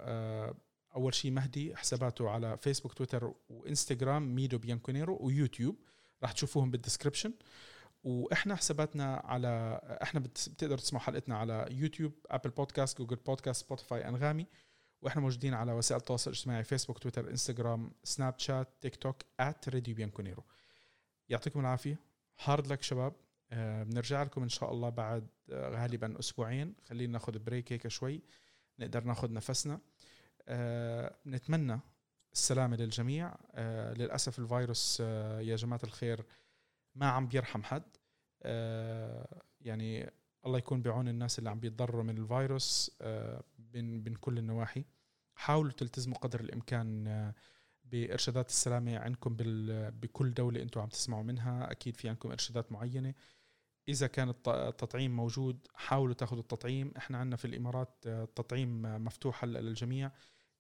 [0.96, 5.76] أول شيء مهدي حساباته على فيسبوك تويتر وإنستغرام ميدو بيانكونيرو ويوتيوب.
[6.22, 7.32] راح تشوفوهم بال description
[8.04, 14.08] وإحنا حساباتنا على إحنا بت- بتقدروا تسمعوا حلقتنا على يوتيوب Apple Podcast Google Podcast Spotify
[14.08, 14.46] أنغامي.
[15.02, 20.44] وإحنا موجودين على وسائل التواصل الاجتماعي فيسبوك تويتر انستغرام سناب شات تيك توك راديو بيانكونيرو
[21.28, 21.98] يعطيكم العافية.
[22.44, 23.12] hard luck شباب.
[23.52, 26.74] آه، بنرجع لكم إن شاء الله بعد آه، غالبا أسبوعين.
[26.88, 28.22] خلينا ناخذ break هيك شوي.
[28.78, 29.80] نقدر ناخذ نفسنا.
[30.48, 31.80] بنتمنى
[32.32, 33.34] السلامة للجميع.
[33.52, 36.24] آه، للأسف الفيروس آه، يا جماعة الخير
[36.94, 37.96] ما عم بيرحم حد.
[39.60, 40.10] يعني
[40.46, 42.96] الله يكون بعون الناس اللي عم بيتضرروا من الفيروس
[43.74, 44.84] من من كل النواحي.
[45.34, 47.32] حاولوا تلتزموا قدر الإمكان
[47.84, 49.36] بإرشادات السلامة عندكم
[49.90, 51.70] بكل دولة أنتم عم تسمعوا منها.
[51.70, 53.14] أكيد في عندكم إرشادات معينة.
[53.88, 56.92] إذا كان التطعيم موجود حاولوا تاخذوا التطعيم.
[56.96, 60.10] إحنا عندنا في الإمارات التطعيم مفتوح هلأ للجميع.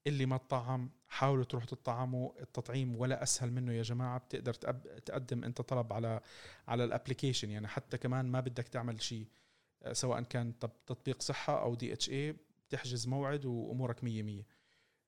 [0.06, 5.60] اللي ما تطعم حاولوا تروحوا تطعموا التطعيم ولا أسهل منه يا جماعة بتقدر تقدم أنت
[5.60, 6.20] طلب على
[6.68, 7.50] على ال application.
[7.50, 9.26] يعني حتى كمان ما بدك تعمل شيء
[9.92, 12.36] سواء كان تطبيق صحة أو DHA
[12.68, 14.46] بتحجز موعد وأمورك مية مية.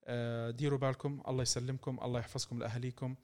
[0.04, 3.14] آه، ديروا بالكم الله يسلمكم الله يحفظكم لاهاليكم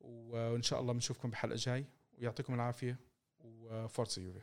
[0.00, 1.84] وإن شاء الله بنشوفكم بحلقة جاي
[2.18, 2.98] ويعطيكم العافية
[3.40, 4.40] و Forza Juve.